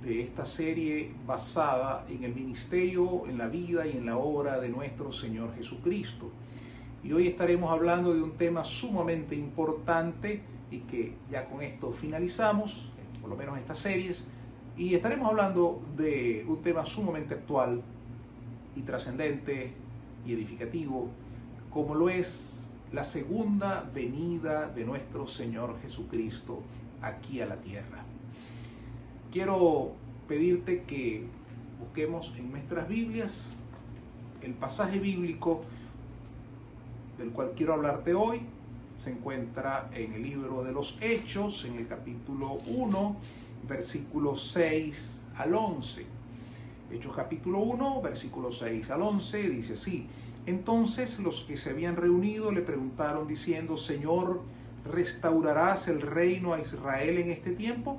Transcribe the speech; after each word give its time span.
de 0.00 0.22
esta 0.22 0.46
serie 0.46 1.14
basada 1.26 2.06
en 2.08 2.24
el 2.24 2.34
ministerio, 2.34 3.24
en 3.26 3.36
la 3.36 3.48
vida 3.48 3.86
y 3.86 3.98
en 3.98 4.06
la 4.06 4.16
obra 4.16 4.58
de 4.58 4.68
nuestro 4.68 5.12
Señor 5.12 5.54
Jesucristo. 5.54 6.30
Y 7.04 7.12
hoy 7.12 7.28
estaremos 7.28 7.70
hablando 7.70 8.14
de 8.14 8.22
un 8.22 8.32
tema 8.32 8.64
sumamente 8.64 9.36
importante 9.36 10.42
y 10.70 10.78
que 10.78 11.14
ya 11.30 11.46
con 11.46 11.60
esto 11.60 11.92
finalizamos, 11.92 12.90
por 13.20 13.28
lo 13.28 13.36
menos 13.36 13.58
estas 13.58 13.78
series, 13.78 14.24
y 14.78 14.94
estaremos 14.94 15.28
hablando 15.28 15.80
de 15.94 16.44
un 16.48 16.62
tema 16.62 16.84
sumamente 16.84 17.34
actual 17.34 17.82
y 18.74 18.80
trascendente 18.80 19.72
y 20.26 20.32
edificativo, 20.32 21.10
como 21.70 21.94
lo 21.94 22.08
es 22.08 22.66
la 22.92 23.04
segunda 23.04 23.88
venida 23.94 24.68
de 24.68 24.84
nuestro 24.84 25.26
Señor 25.26 25.78
Jesucristo 25.82 26.62
aquí 27.02 27.40
a 27.40 27.46
la 27.46 27.60
tierra. 27.60 28.06
Quiero 29.32 29.92
pedirte 30.28 30.82
que 30.82 31.24
busquemos 31.80 32.34
en 32.36 32.50
nuestras 32.50 32.86
Biblias 32.86 33.54
el 34.42 34.52
pasaje 34.52 34.98
bíblico 34.98 35.62
del 37.16 37.30
cual 37.30 37.52
quiero 37.56 37.72
hablarte 37.72 38.12
hoy. 38.12 38.42
Se 38.98 39.10
encuentra 39.10 39.88
en 39.94 40.12
el 40.12 40.22
libro 40.22 40.62
de 40.62 40.72
los 40.72 40.98
Hechos, 41.00 41.64
en 41.64 41.76
el 41.76 41.88
capítulo 41.88 42.58
1, 42.66 43.16
versículos 43.66 44.50
6 44.52 45.22
al 45.38 45.54
11. 45.54 46.04
Hechos 46.92 47.16
capítulo 47.16 47.60
1, 47.60 48.02
versículos 48.02 48.58
6 48.58 48.90
al 48.90 49.00
11, 49.00 49.48
dice 49.48 49.72
así. 49.72 50.08
Entonces 50.44 51.18
los 51.18 51.40
que 51.40 51.56
se 51.56 51.70
habían 51.70 51.96
reunido 51.96 52.52
le 52.52 52.60
preguntaron 52.60 53.26
diciendo, 53.26 53.78
Señor, 53.78 54.42
¿restaurarás 54.84 55.88
el 55.88 56.02
reino 56.02 56.52
a 56.52 56.60
Israel 56.60 57.16
en 57.16 57.30
este 57.30 57.52
tiempo? 57.52 57.98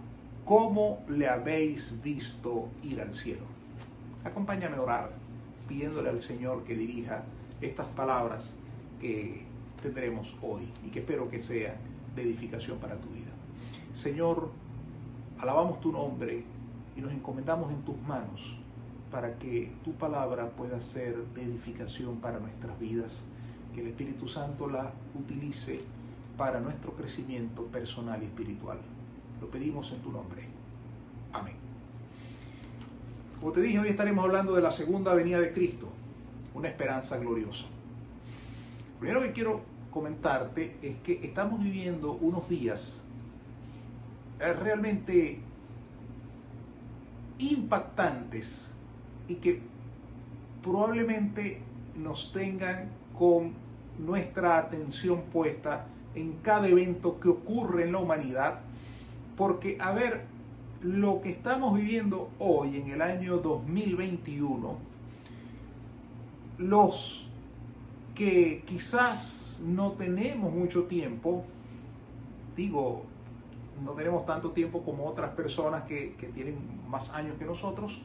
como 0.45 1.03
le 1.07 1.27
habéis 1.27 2.01
visto 2.01 2.69
ir 2.83 3.01
al 3.01 3.13
cielo. 3.13 3.45
Acompáñame 4.23 4.77
a 4.77 4.81
orar, 4.81 5.11
pidiéndole 5.67 6.09
al 6.09 6.19
Señor 6.19 6.63
que 6.63 6.75
dirija 6.75 7.23
estas 7.61 7.87
palabras 7.87 8.53
que 8.99 9.43
tendremos 9.81 10.35
hoy 10.41 10.71
y 10.85 10.89
que 10.89 10.99
espero 10.99 11.29
que 11.29 11.39
sean 11.39 11.75
de 12.15 12.23
edificación 12.23 12.77
para 12.79 12.95
tu 12.95 13.09
vida. 13.09 13.31
Señor, 13.93 14.51
alabamos 15.39 15.81
tu 15.81 15.91
nombre 15.91 16.43
y 16.95 17.01
nos 17.01 17.11
encomendamos 17.11 17.71
en 17.71 17.81
tus 17.81 17.99
manos 18.01 18.57
para 19.11 19.37
que 19.37 19.71
tu 19.83 19.93
palabra 19.93 20.49
pueda 20.51 20.79
ser 20.79 21.17
de 21.33 21.43
edificación 21.43 22.17
para 22.17 22.39
nuestras 22.39 22.79
vidas, 22.79 23.23
que 23.73 23.81
el 23.81 23.87
Espíritu 23.87 24.27
Santo 24.27 24.67
la 24.67 24.91
utilice 25.13 25.81
para 26.37 26.59
nuestro 26.59 26.93
crecimiento 26.93 27.65
personal 27.65 28.21
y 28.23 28.25
espiritual. 28.25 28.79
Lo 29.41 29.47
pedimos 29.49 29.91
en 29.91 29.99
tu 29.99 30.11
nombre. 30.11 30.43
Amén. 31.33 31.55
Como 33.39 33.51
te 33.51 33.61
dije, 33.61 33.79
hoy 33.79 33.89
estaremos 33.89 34.23
hablando 34.23 34.53
de 34.53 34.61
la 34.61 34.71
segunda 34.71 35.15
venida 35.15 35.39
de 35.39 35.51
Cristo, 35.51 35.89
una 36.53 36.67
esperanza 36.67 37.17
gloriosa. 37.17 37.65
Lo 38.93 38.99
primero 38.99 39.21
que 39.21 39.31
quiero 39.31 39.61
comentarte 39.89 40.77
es 40.83 40.97
que 40.97 41.13
estamos 41.23 41.61
viviendo 41.61 42.13
unos 42.13 42.47
días 42.47 43.01
eh, 44.39 44.53
realmente 44.53 45.39
impactantes 47.39 48.73
y 49.27 49.35
que 49.35 49.59
probablemente 50.61 51.61
nos 51.95 52.31
tengan 52.31 52.89
con 53.17 53.53
nuestra 53.97 54.59
atención 54.59 55.23
puesta 55.33 55.87
en 56.13 56.33
cada 56.43 56.67
evento 56.67 57.19
que 57.19 57.29
ocurre 57.29 57.83
en 57.83 57.93
la 57.93 57.97
humanidad 57.97 58.61
porque, 59.37 59.77
a 59.79 59.91
ver, 59.91 60.25
lo 60.81 61.21
que 61.21 61.29
estamos 61.29 61.75
viviendo 61.75 62.29
hoy 62.39 62.77
en 62.77 62.89
el 62.89 63.01
año 63.01 63.37
2021, 63.37 64.77
los 66.57 67.27
que 68.15 68.63
quizás 68.65 69.61
no 69.65 69.91
tenemos 69.91 70.51
mucho 70.51 70.83
tiempo, 70.83 71.43
digo, 72.55 73.03
no 73.83 73.91
tenemos 73.91 74.25
tanto 74.25 74.51
tiempo 74.51 74.83
como 74.83 75.05
otras 75.05 75.31
personas 75.31 75.83
que, 75.83 76.15
tienen 76.33 76.57
más 76.87 77.09
años 77.11 77.37
que 77.37 77.45
nosotros, 77.45 78.01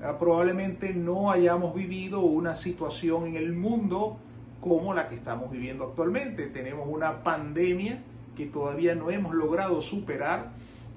eh, 0.00 0.12
probablemente 0.18 0.92
no 0.94 1.30
hayamos 1.30 1.74
vivido 1.74 2.20
una 2.20 2.54
situación 2.56 3.26
en 3.26 3.36
el 3.36 3.52
mundo 3.52 4.18
como 4.60 4.94
la 4.94 5.08
que 5.08 5.14
estamos 5.14 5.50
viviendo 5.50 5.84
actualmente. 5.84 6.46
Tenemos 6.46 6.86
una 6.88 7.22
pandemia 7.22 8.02
que 8.36 8.46
todavía 8.46 8.94
no 8.94 9.10
hemos 9.10 9.34
logrado 9.34 9.80
superar 9.82 10.52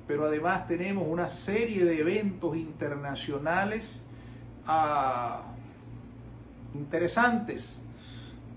pero 0.07 0.25
además 0.25 0.67
tenemos 0.67 1.05
una 1.07 1.29
serie 1.29 1.85
de 1.85 1.99
eventos 1.99 2.57
internacionales 2.57 4.03
ah, 4.65 5.43
interesantes. 6.73 7.81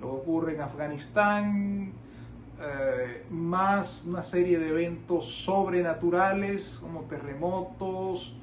Lo 0.00 0.08
que 0.08 0.16
ocurre 0.16 0.54
en 0.54 0.60
Afganistán, 0.60 1.92
eh, 2.60 3.24
más 3.30 4.04
una 4.06 4.22
serie 4.22 4.58
de 4.58 4.68
eventos 4.68 5.26
sobrenaturales 5.26 6.78
como 6.80 7.02
terremotos, 7.02 8.34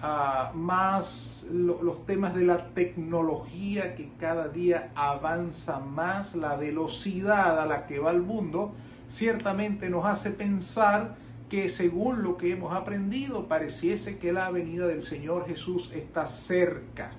ah, 0.00 0.52
más 0.54 1.46
los 1.50 2.04
temas 2.04 2.34
de 2.34 2.44
la 2.44 2.66
tecnología 2.74 3.94
que 3.94 4.10
cada 4.20 4.48
día 4.48 4.90
avanza 4.94 5.80
más, 5.80 6.34
la 6.34 6.56
velocidad 6.56 7.58
a 7.58 7.66
la 7.66 7.86
que 7.86 7.98
va 7.98 8.10
el 8.10 8.22
mundo, 8.22 8.72
ciertamente 9.08 9.88
nos 9.88 10.04
hace 10.04 10.30
pensar 10.30 11.14
que 11.52 11.68
según 11.68 12.22
lo 12.22 12.38
que 12.38 12.52
hemos 12.52 12.72
aprendido 12.72 13.46
pareciese 13.46 14.16
que 14.16 14.32
la 14.32 14.50
venida 14.50 14.86
del 14.86 15.02
Señor 15.02 15.46
Jesús 15.46 15.90
está 15.92 16.26
cerca. 16.26 17.12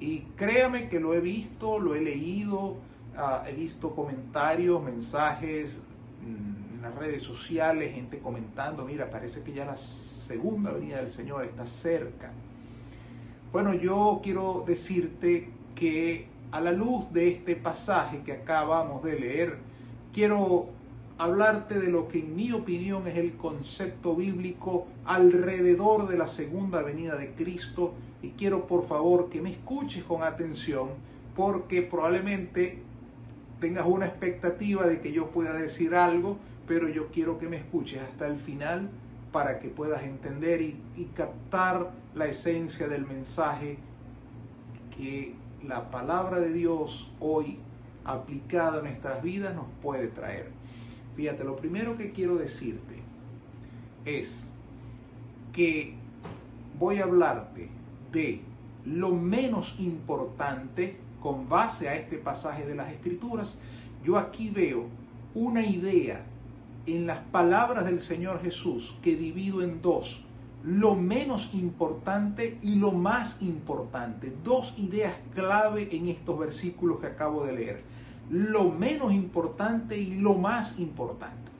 Y 0.00 0.20
créame 0.34 0.88
que 0.88 0.98
lo 0.98 1.12
he 1.12 1.20
visto, 1.20 1.78
lo 1.78 1.94
he 1.94 2.00
leído, 2.00 2.78
ah, 3.14 3.44
he 3.46 3.52
visto 3.52 3.94
comentarios, 3.94 4.82
mensajes 4.82 5.78
mm, 6.22 6.76
en 6.76 6.80
las 6.80 6.94
redes 6.94 7.22
sociales, 7.22 7.94
gente 7.94 8.18
comentando, 8.18 8.86
mira, 8.86 9.10
parece 9.10 9.42
que 9.42 9.52
ya 9.52 9.66
la 9.66 9.76
segunda 9.76 10.72
venida 10.72 10.96
del 10.96 11.10
Señor 11.10 11.44
está 11.44 11.66
cerca. 11.66 12.32
Bueno, 13.52 13.74
yo 13.74 14.20
quiero 14.22 14.64
decirte 14.66 15.50
que 15.74 16.28
a 16.50 16.62
la 16.62 16.72
luz 16.72 17.12
de 17.12 17.28
este 17.28 17.56
pasaje 17.56 18.22
que 18.22 18.32
acabamos 18.32 19.04
de 19.04 19.20
leer, 19.20 19.58
quiero 20.14 20.80
hablarte 21.18 21.78
de 21.78 21.88
lo 21.88 22.08
que 22.08 22.20
en 22.20 22.34
mi 22.34 22.52
opinión 22.52 23.06
es 23.06 23.16
el 23.16 23.36
concepto 23.36 24.16
bíblico 24.16 24.86
alrededor 25.04 26.08
de 26.08 26.18
la 26.18 26.26
segunda 26.26 26.82
venida 26.82 27.16
de 27.16 27.32
Cristo 27.34 27.94
y 28.22 28.30
quiero 28.30 28.66
por 28.66 28.86
favor 28.86 29.28
que 29.28 29.40
me 29.40 29.50
escuches 29.50 30.04
con 30.04 30.22
atención 30.22 30.90
porque 31.34 31.82
probablemente 31.82 32.82
tengas 33.60 33.86
una 33.86 34.06
expectativa 34.06 34.86
de 34.86 35.00
que 35.00 35.12
yo 35.12 35.30
pueda 35.30 35.52
decir 35.54 35.94
algo, 35.94 36.36
pero 36.66 36.88
yo 36.88 37.08
quiero 37.12 37.38
que 37.38 37.48
me 37.48 37.56
escuches 37.56 38.02
hasta 38.02 38.26
el 38.26 38.36
final 38.36 38.90
para 39.30 39.58
que 39.58 39.68
puedas 39.68 40.02
entender 40.02 40.60
y, 40.60 40.76
captar 41.14 41.92
la 42.14 42.26
esencia 42.26 42.88
del 42.88 43.06
mensaje 43.06 43.78
que 44.96 45.34
la 45.64 45.90
palabra 45.90 46.38
de 46.38 46.52
Dios 46.52 47.10
hoy 47.20 47.58
aplicada 48.04 48.80
a 48.80 48.82
nuestras 48.82 49.22
vidas 49.22 49.54
nos 49.54 49.66
puede 49.80 50.08
traer. 50.08 50.50
Fíjate, 51.16 51.44
lo 51.44 51.56
primero 51.56 51.96
que 51.96 52.12
quiero 52.12 52.36
decirte 52.36 53.02
es 54.04 54.48
que 55.52 55.94
voy 56.78 56.98
a 56.98 57.04
hablarte 57.04 57.68
de 58.10 58.40
lo 58.84 59.10
menos 59.10 59.76
importante 59.78 60.96
con 61.20 61.48
base 61.48 61.88
a 61.88 61.94
este 61.94 62.18
pasaje 62.18 62.66
de 62.66 62.74
las 62.74 62.90
Escrituras, 62.90 63.56
yo 64.04 64.18
aquí 64.18 64.50
veo 64.50 64.86
una 65.34 65.64
idea 65.64 66.24
en 66.86 67.06
las 67.06 67.18
palabras 67.18 67.84
del 67.84 68.00
Señor 68.00 68.42
Jesús 68.42 68.96
que 69.02 69.16
divido 69.16 69.62
en 69.62 69.80
dos, 69.80 70.24
lo 70.64 70.96
menos 70.96 71.50
importante 71.54 72.58
y 72.60 72.74
lo 72.74 72.92
más 72.92 73.40
importante. 73.40 74.32
Dos 74.42 74.74
ideas 74.78 75.14
clave 75.34 75.88
en 75.92 76.08
estos 76.08 76.38
versículos 76.38 77.00
que 77.00 77.06
acabo 77.06 77.44
de 77.44 77.52
leer. 77.52 77.84
Lo 78.30 78.70
menos 78.70 79.12
importante 79.12 79.98
y 79.98 80.16
lo 80.16 80.34
más 80.34 80.78
importante. 80.78 81.50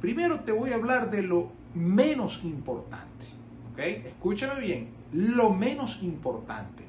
Primero 0.00 0.40
te 0.40 0.52
voy 0.52 0.70
a 0.70 0.76
hablar 0.76 1.10
de 1.10 1.22
lo 1.22 1.50
menos 1.74 2.40
importante. 2.42 3.26
¿Ok? 3.72 3.78
Escúchame 3.78 4.60
bien. 4.60 4.88
Lo 5.12 5.50
menos 5.50 6.02
importante. 6.02 6.84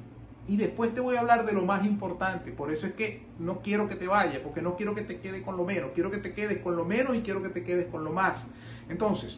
Y 0.47 0.57
después 0.57 0.93
te 0.93 1.01
voy 1.01 1.15
a 1.15 1.19
hablar 1.19 1.45
de 1.45 1.53
lo 1.53 1.63
más 1.63 1.85
importante. 1.85 2.51
Por 2.51 2.71
eso 2.71 2.87
es 2.87 2.93
que 2.93 3.23
no 3.39 3.61
quiero 3.61 3.87
que 3.87 3.95
te 3.95 4.07
vayas, 4.07 4.39
porque 4.39 4.61
no 4.61 4.75
quiero 4.75 4.95
que 4.95 5.01
te 5.01 5.19
quede 5.19 5.43
con 5.43 5.55
lo 5.55 5.65
menos. 5.65 5.91
Quiero 5.93 6.09
que 6.09 6.17
te 6.17 6.33
quedes 6.33 6.59
con 6.59 6.75
lo 6.75 6.85
menos 6.85 7.15
y 7.15 7.21
quiero 7.21 7.43
que 7.43 7.49
te 7.49 7.63
quedes 7.63 7.85
con 7.87 8.03
lo 8.03 8.11
más. 8.11 8.47
Entonces, 8.89 9.37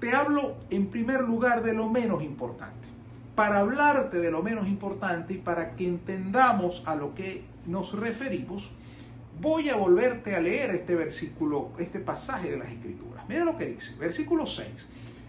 te 0.00 0.14
hablo 0.14 0.56
en 0.70 0.88
primer 0.88 1.22
lugar 1.22 1.62
de 1.62 1.72
lo 1.72 1.88
menos 1.88 2.22
importante. 2.22 2.88
Para 3.34 3.60
hablarte 3.60 4.18
de 4.18 4.30
lo 4.30 4.42
menos 4.42 4.66
importante 4.68 5.34
y 5.34 5.38
para 5.38 5.74
que 5.74 5.86
entendamos 5.86 6.82
a 6.86 6.94
lo 6.94 7.14
que 7.14 7.44
nos 7.66 7.92
referimos, 7.98 8.70
voy 9.40 9.68
a 9.68 9.76
volverte 9.76 10.34
a 10.34 10.40
leer 10.40 10.70
este 10.70 10.94
versículo, 10.94 11.70
este 11.78 12.00
pasaje 12.00 12.50
de 12.50 12.58
las 12.58 12.68
Escrituras. 12.68 13.24
Mira 13.28 13.44
lo 13.44 13.56
que 13.56 13.66
dice, 13.66 13.94
versículo 13.96 14.46
6. 14.46 14.86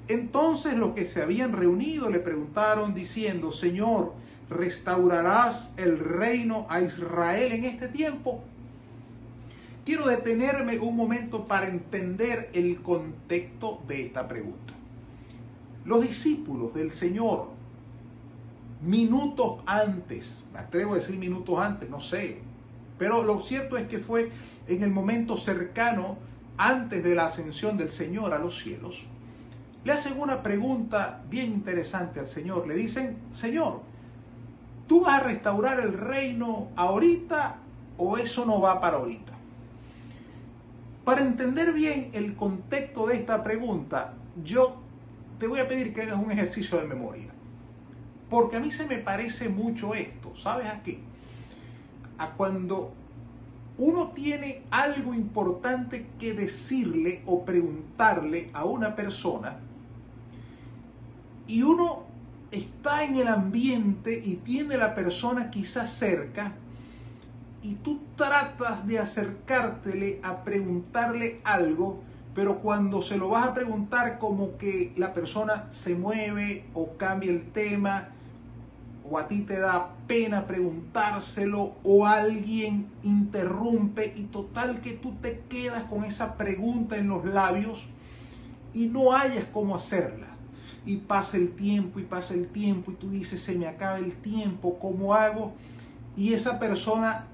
Entonces 0.07 0.75
los 0.75 0.91
que 0.93 1.05
se 1.05 1.21
habían 1.21 1.53
reunido 1.53 2.09
le 2.09 2.19
preguntaron 2.19 2.93
diciendo, 2.93 3.51
Señor, 3.51 4.13
¿restaurarás 4.49 5.73
el 5.77 5.99
reino 5.99 6.65
a 6.69 6.81
Israel 6.81 7.51
en 7.51 7.65
este 7.65 7.89
tiempo? 7.89 8.41
Quiero 9.83 10.07
detenerme 10.07 10.79
un 10.79 10.95
momento 10.95 11.45
para 11.45 11.67
entender 11.67 12.49
el 12.53 12.81
contexto 12.81 13.81
de 13.87 14.03
esta 14.03 14.27
pregunta. 14.27 14.73
Los 15.85 16.01
discípulos 16.01 16.73
del 16.73 16.91
Señor, 16.91 17.49
minutos 18.81 19.61
antes, 19.65 20.43
me 20.53 20.59
atrevo 20.59 20.93
a 20.93 20.97
decir 20.97 21.17
minutos 21.17 21.57
antes, 21.59 21.89
no 21.89 21.99
sé, 21.99 22.41
pero 22.97 23.23
lo 23.23 23.39
cierto 23.39 23.77
es 23.77 23.87
que 23.87 23.99
fue 23.99 24.31
en 24.67 24.83
el 24.83 24.89
momento 24.89 25.37
cercano, 25.37 26.17
antes 26.57 27.03
de 27.03 27.15
la 27.15 27.25
ascensión 27.25 27.77
del 27.77 27.89
Señor 27.89 28.33
a 28.33 28.39
los 28.39 28.57
cielos, 28.57 29.05
le 29.83 29.93
hacen 29.93 30.19
una 30.19 30.43
pregunta 30.43 31.23
bien 31.29 31.53
interesante 31.53 32.19
al 32.19 32.27
Señor. 32.27 32.67
Le 32.67 32.73
dicen, 32.73 33.17
Señor, 33.31 33.81
¿tú 34.87 35.01
vas 35.01 35.21
a 35.21 35.23
restaurar 35.23 35.79
el 35.79 35.93
reino 35.93 36.69
ahorita 36.75 37.57
o 37.97 38.17
eso 38.17 38.45
no 38.45 38.59
va 38.59 38.81
para 38.81 38.97
ahorita? 38.97 39.33
Para 41.05 41.21
entender 41.21 41.71
bien 41.71 42.09
el 42.13 42.35
contexto 42.35 43.07
de 43.07 43.15
esta 43.15 43.43
pregunta, 43.43 44.15
yo 44.43 44.81
te 45.39 45.47
voy 45.47 45.59
a 45.59 45.67
pedir 45.67 45.93
que 45.93 46.01
hagas 46.01 46.17
un 46.17 46.31
ejercicio 46.31 46.79
de 46.79 46.85
memoria. 46.85 47.31
Porque 48.29 48.57
a 48.57 48.59
mí 48.59 48.71
se 48.71 48.87
me 48.87 48.97
parece 48.97 49.47
mucho 49.47 49.93
esto. 49.93 50.35
¿Sabes 50.35 50.67
a 50.67 50.83
qué? 50.83 50.99
A 52.17 52.31
cuando 52.31 52.93
uno 53.77 54.07
tiene 54.09 54.63
algo 54.71 55.13
importante 55.13 56.07
que 56.17 56.33
decirle 56.33 57.21
o 57.25 57.45
preguntarle 57.45 58.49
a 58.53 58.65
una 58.65 58.95
persona 58.95 59.59
y 61.47 61.61
uno 61.61 62.03
está 62.51 63.03
en 63.03 63.15
el 63.15 63.27
ambiente 63.27 64.21
y 64.23 64.35
tiene 64.35 64.77
la 64.77 64.95
persona 64.95 65.49
quizás 65.49 65.91
cerca 65.91 66.53
y 67.61 67.75
tú 67.75 68.01
tratas 68.15 68.85
de 68.85 68.99
acercártele 68.99 70.19
a 70.23 70.43
preguntarle 70.43 71.41
algo, 71.43 72.01
pero 72.33 72.59
cuando 72.59 73.01
se 73.01 73.17
lo 73.17 73.29
vas 73.29 73.47
a 73.49 73.53
preguntar 73.53 74.19
como 74.19 74.57
que 74.57 74.93
la 74.95 75.13
persona 75.13 75.67
se 75.69 75.95
mueve 75.95 76.65
o 76.73 76.97
cambia 76.97 77.31
el 77.31 77.51
tema, 77.51 78.09
o 79.09 79.17
a 79.17 79.27
ti 79.27 79.41
te 79.41 79.59
da 79.59 79.93
pena 80.07 80.47
preguntárselo, 80.47 81.75
o 81.83 82.05
alguien 82.05 82.87
interrumpe 83.03 84.13
y 84.15 84.23
total 84.23 84.81
que 84.81 84.93
tú 84.93 85.13
te 85.21 85.41
quedas 85.49 85.83
con 85.83 86.03
esa 86.03 86.37
pregunta 86.37 86.97
en 86.97 87.07
los 87.07 87.25
labios 87.25 87.87
y 88.73 88.87
no 88.87 89.13
hayas 89.13 89.45
cómo 89.51 89.75
hacerla. 89.75 90.27
Y 90.85 90.97
pasa 90.97 91.37
el 91.37 91.51
tiempo 91.51 91.99
y 91.99 92.03
pasa 92.03 92.33
el 92.33 92.47
tiempo 92.47 92.91
y 92.91 92.95
tú 92.95 93.09
dices, 93.09 93.41
se 93.41 93.55
me 93.57 93.67
acaba 93.67 93.97
el 93.97 94.13
tiempo, 94.13 94.79
¿cómo 94.79 95.13
hago? 95.13 95.53
Y 96.15 96.33
esa 96.33 96.59
persona 96.59 97.27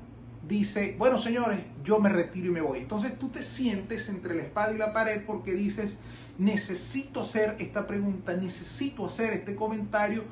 dice, 0.48 0.96
bueno 0.98 1.18
señores, 1.18 1.60
yo 1.84 2.00
me 2.00 2.10
retiro 2.10 2.48
y 2.48 2.52
me 2.52 2.62
voy. 2.62 2.80
Entonces 2.80 3.18
tú 3.18 3.30
te 3.30 3.44
sientes 3.44 4.10
entre 4.10 4.36
la 4.36 4.44
espada 4.44 4.74
y 4.74 4.78
la 4.78 4.94
pared 4.94 5.24
porque 5.26 5.54
dices, 5.54 5.98
necesito 6.38 7.22
hacer 7.22 7.56
esta 7.60 7.88
pregunta, 7.88 8.36
necesito 8.36 9.06
hacer 9.06 9.34
este 9.34 9.56
comentario, 9.56 10.24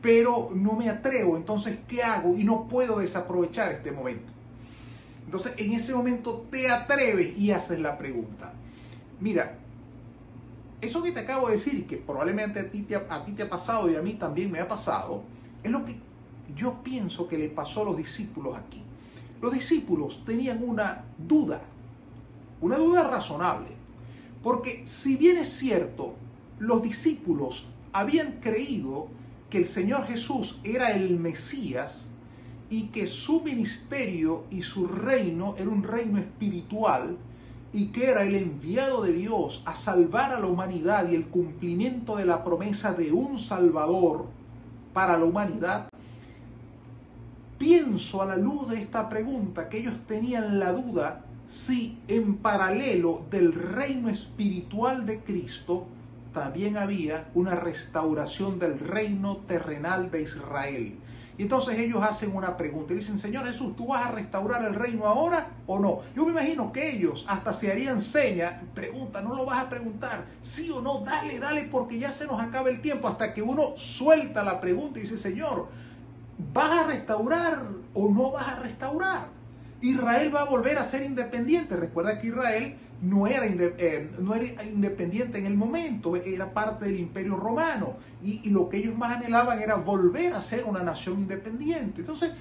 pero 0.00 0.50
no 0.54 0.72
me 0.72 0.88
atrevo. 0.88 1.36
Entonces, 1.36 1.78
¿qué 1.88 2.02
hago? 2.02 2.36
Y 2.36 2.44
no 2.44 2.68
puedo 2.68 2.98
desaprovechar 2.98 3.72
este 3.72 3.92
momento. 3.92 4.32
Entonces, 5.24 5.54
en 5.58 5.72
ese 5.72 5.94
momento 5.94 6.46
te 6.50 6.70
atreves 6.70 7.36
y 7.38 7.52
haces 7.52 7.78
la 7.78 7.98
pregunta. 7.98 8.52
Mira, 9.20 9.58
eso 10.80 11.02
que 11.02 11.12
te 11.12 11.20
acabo 11.20 11.48
de 11.48 11.54
decir 11.54 11.86
que 11.86 11.98
probablemente 11.98 12.60
a 12.60 12.70
ti, 12.70 12.82
te, 12.82 12.96
a 12.96 13.24
ti 13.24 13.32
te 13.32 13.44
ha 13.44 13.50
pasado 13.50 13.90
y 13.90 13.96
a 13.96 14.02
mí 14.02 14.14
también 14.14 14.50
me 14.50 14.60
ha 14.60 14.66
pasado, 14.66 15.22
es 15.62 15.70
lo 15.70 15.84
que 15.84 15.96
yo 16.56 16.82
pienso 16.82 17.28
que 17.28 17.38
le 17.38 17.48
pasó 17.48 17.82
a 17.82 17.84
los 17.84 17.96
discípulos 17.96 18.56
aquí 18.56 18.82
los 19.40 19.52
discípulos 19.52 20.22
tenían 20.24 20.62
una 20.62 21.04
duda, 21.16 21.62
una 22.60 22.76
duda 22.76 23.04
razonable, 23.04 23.68
porque 24.42 24.82
si 24.86 25.16
bien 25.16 25.38
es 25.38 25.48
cierto, 25.48 26.14
los 26.58 26.82
discípulos 26.82 27.66
habían 27.92 28.40
creído 28.40 29.08
que 29.50 29.58
el 29.58 29.66
Señor 29.66 30.06
Jesús 30.06 30.58
era 30.64 30.92
el 30.92 31.18
Mesías 31.18 32.08
y 32.70 32.84
que 32.84 33.06
su 33.08 33.42
ministerio 33.42 34.44
y 34.48 34.62
su 34.62 34.86
reino 34.86 35.56
era 35.58 35.68
un 35.68 35.82
reino 35.82 36.18
espiritual 36.18 37.18
y 37.72 37.86
que 37.86 38.06
era 38.06 38.22
el 38.22 38.36
enviado 38.36 39.02
de 39.02 39.12
Dios 39.12 39.62
a 39.66 39.74
salvar 39.74 40.32
a 40.32 40.40
la 40.40 40.46
humanidad 40.46 41.10
y 41.10 41.16
el 41.16 41.26
cumplimiento 41.26 42.16
de 42.16 42.24
la 42.24 42.44
promesa 42.44 42.92
de 42.92 43.12
un 43.12 43.38
Salvador 43.38 44.26
para 44.92 45.18
la 45.18 45.24
humanidad, 45.24 45.88
pienso 47.58 48.22
a 48.22 48.26
la 48.26 48.36
luz 48.36 48.68
de 48.70 48.78
esta 48.78 49.08
pregunta 49.08 49.68
que 49.68 49.78
ellos 49.78 49.98
tenían 50.06 50.58
la 50.58 50.72
duda 50.72 51.24
si 51.46 51.98
en 52.08 52.36
paralelo 52.36 53.24
del 53.30 53.52
reino 53.52 54.08
espiritual 54.08 55.06
de 55.06 55.20
Cristo 55.20 55.86
también 56.32 56.76
había 56.76 57.28
una 57.34 57.54
restauración 57.54 58.58
del 58.58 58.78
reino 58.78 59.38
terrenal 59.48 60.10
de 60.10 60.22
Israel. 60.22 60.98
Y 61.38 61.42
entonces 61.42 61.78
ellos 61.78 62.02
hacen 62.02 62.36
una 62.36 62.56
pregunta 62.56 62.92
y 62.92 62.96
dicen, 62.96 63.18
Señor 63.18 63.46
Jesús, 63.46 63.74
¿tú 63.74 63.86
vas 63.86 64.04
a 64.04 64.10
restaurar 64.12 64.62
el 64.64 64.74
reino 64.74 65.06
ahora 65.06 65.48
o 65.66 65.78
no? 65.78 66.00
Yo 66.14 66.26
me 66.26 66.32
imagino 66.32 66.70
que 66.70 66.90
ellos 66.90 67.24
hasta 67.28 67.54
se 67.54 67.72
harían 67.72 68.00
seña, 68.02 68.62
pregunta, 68.74 69.22
no 69.22 69.34
lo 69.34 69.46
vas 69.46 69.58
a 69.58 69.70
preguntar, 69.70 70.26
sí 70.42 70.70
o 70.70 70.82
no, 70.82 71.00
dale, 71.00 71.38
dale, 71.38 71.62
porque 71.62 71.98
ya 71.98 72.12
se 72.12 72.26
nos 72.26 72.42
acaba 72.42 72.68
el 72.68 72.82
tiempo, 72.82 73.08
hasta 73.08 73.32
que 73.32 73.40
uno 73.40 73.72
suelta 73.76 74.44
la 74.44 74.60
pregunta 74.60 74.98
y 74.98 75.02
dice, 75.02 75.16
Señor, 75.16 75.68
¿Vas 76.54 76.70
a 76.70 76.86
restaurar 76.86 77.62
o 77.94 78.08
no 78.08 78.32
vas 78.32 78.48
a 78.48 78.56
restaurar? 78.56 79.28
Israel 79.82 80.34
va 80.34 80.42
a 80.42 80.44
volver 80.44 80.78
a 80.78 80.84
ser 80.84 81.02
independiente. 81.02 81.76
Recuerda 81.76 82.20
que 82.20 82.28
Israel 82.28 82.76
no 83.02 83.26
era, 83.26 83.46
eh, 83.46 84.10
no 84.18 84.34
era 84.34 84.62
independiente 84.64 85.38
en 85.38 85.46
el 85.46 85.56
momento, 85.56 86.16
era 86.16 86.52
parte 86.52 86.84
del 86.84 87.00
imperio 87.00 87.36
romano 87.36 87.94
y, 88.22 88.50
lo 88.50 88.68
que 88.68 88.78
ellos 88.78 88.96
más 88.96 89.16
anhelaban 89.16 89.60
era 89.60 89.76
volver 89.76 90.34
a 90.34 90.42
ser 90.42 90.64
una 90.64 90.82
nación 90.82 91.18
independiente. 91.18 92.00
Entonces, 92.00 92.32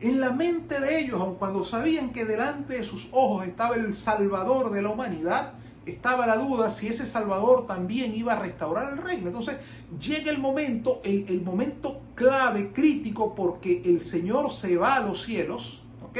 en 0.00 0.20
la 0.20 0.32
mente 0.32 0.80
de 0.80 1.00
ellos, 1.00 1.20
aun 1.20 1.36
cuando 1.36 1.64
sabían 1.64 2.12
que 2.12 2.24
delante 2.24 2.78
de 2.78 2.84
sus 2.84 3.08
ojos 3.12 3.46
estaba 3.46 3.76
el 3.76 3.94
Salvador 3.94 4.70
de 4.70 4.82
la 4.82 4.90
humanidad, 4.90 5.54
estaba 5.86 6.26
la 6.26 6.36
duda 6.36 6.70
si 6.70 6.88
ese 6.88 7.06
Salvador 7.06 7.66
también 7.66 8.14
iba 8.14 8.34
a 8.34 8.38
restaurar 8.38 8.92
el 8.92 8.98
reino. 8.98 9.28
Entonces 9.28 9.56
llega 9.98 10.30
el 10.30 10.38
momento, 10.38 11.00
el, 11.04 11.40
momento 11.42 12.00
clave, 12.14 12.72
crítico, 12.72 13.34
porque 13.34 13.82
el 13.84 14.00
Señor 14.00 14.50
se 14.50 14.76
va 14.76 14.96
a 14.96 15.00
los 15.00 15.22
cielos, 15.22 15.82
¿ok? 16.02 16.18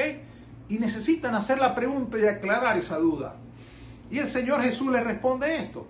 Y 0.68 0.78
necesitan 0.78 1.34
hacer 1.34 1.58
la 1.58 1.74
pregunta 1.74 2.18
y 2.18 2.26
aclarar 2.26 2.76
esa 2.76 2.98
duda. 2.98 3.36
Y 4.10 4.18
el 4.18 4.28
Señor 4.28 4.62
Jesús 4.62 4.90
les 4.90 5.04
responde 5.04 5.56
esto. 5.56 5.86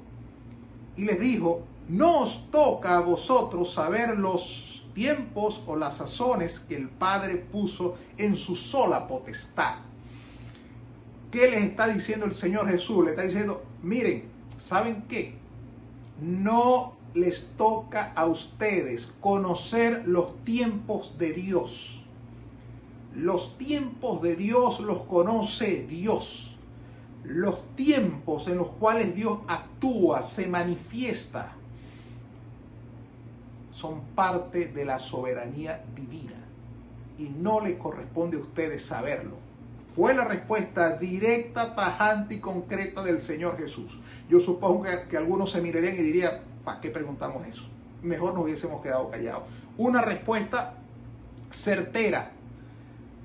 Y 0.96 1.04
les 1.04 1.20
dijo, 1.20 1.62
no 1.88 2.20
os 2.20 2.50
toca 2.50 2.96
a 2.96 3.00
vosotros 3.00 3.72
saber 3.72 4.18
los 4.18 4.84
tiempos 4.94 5.62
o 5.66 5.76
las 5.76 5.98
sazones 5.98 6.58
que 6.58 6.74
el 6.74 6.88
Padre 6.88 7.36
puso 7.36 7.96
en 8.16 8.36
su 8.36 8.56
sola 8.56 9.06
potestad. 9.06 9.76
¿Qué 11.30 11.48
les 11.48 11.64
está 11.64 11.86
diciendo 11.86 12.26
el 12.26 12.34
Señor 12.34 12.68
Jesús? 12.68 13.04
Le 13.04 13.10
está 13.10 13.22
diciendo, 13.22 13.62
miren, 13.82 14.24
¿saben 14.56 15.04
qué? 15.08 15.36
No 16.20 16.96
les 17.14 17.48
toca 17.56 18.12
a 18.14 18.26
ustedes 18.26 19.12
conocer 19.20 20.06
los 20.06 20.44
tiempos 20.44 21.16
de 21.18 21.32
Dios. 21.32 22.02
Los 23.14 23.56
tiempos 23.58 24.22
de 24.22 24.36
Dios 24.36 24.80
los 24.80 25.02
conoce 25.02 25.86
Dios. 25.86 26.47
Los 27.24 27.74
tiempos 27.74 28.48
en 28.48 28.58
los 28.58 28.70
cuales 28.70 29.14
Dios 29.14 29.40
actúa, 29.48 30.22
se 30.22 30.46
manifiesta, 30.46 31.52
son 33.70 34.00
parte 34.14 34.68
de 34.68 34.84
la 34.84 34.98
soberanía 34.98 35.84
divina 35.94 36.34
y 37.18 37.28
no 37.28 37.60
les 37.60 37.76
corresponde 37.76 38.36
a 38.36 38.40
ustedes 38.40 38.84
saberlo. 38.84 39.36
Fue 39.94 40.14
la 40.14 40.24
respuesta 40.24 40.96
directa, 40.96 41.74
tajante 41.74 42.36
y 42.36 42.38
concreta 42.38 43.02
del 43.02 43.20
Señor 43.20 43.56
Jesús. 43.56 43.98
Yo 44.28 44.40
supongo 44.40 44.84
que, 45.08 45.16
algunos 45.16 45.50
se 45.50 45.60
mirarían 45.60 45.94
y 45.94 45.98
dirían, 45.98 46.40
¿para 46.64 46.80
qué 46.80 46.90
preguntamos 46.90 47.46
eso? 47.46 47.68
Mejor 48.02 48.34
nos 48.34 48.44
hubiésemos 48.44 48.82
quedado 48.82 49.10
callados. 49.10 49.42
Una 49.76 50.02
respuesta 50.02 50.74
certera, 51.50 52.32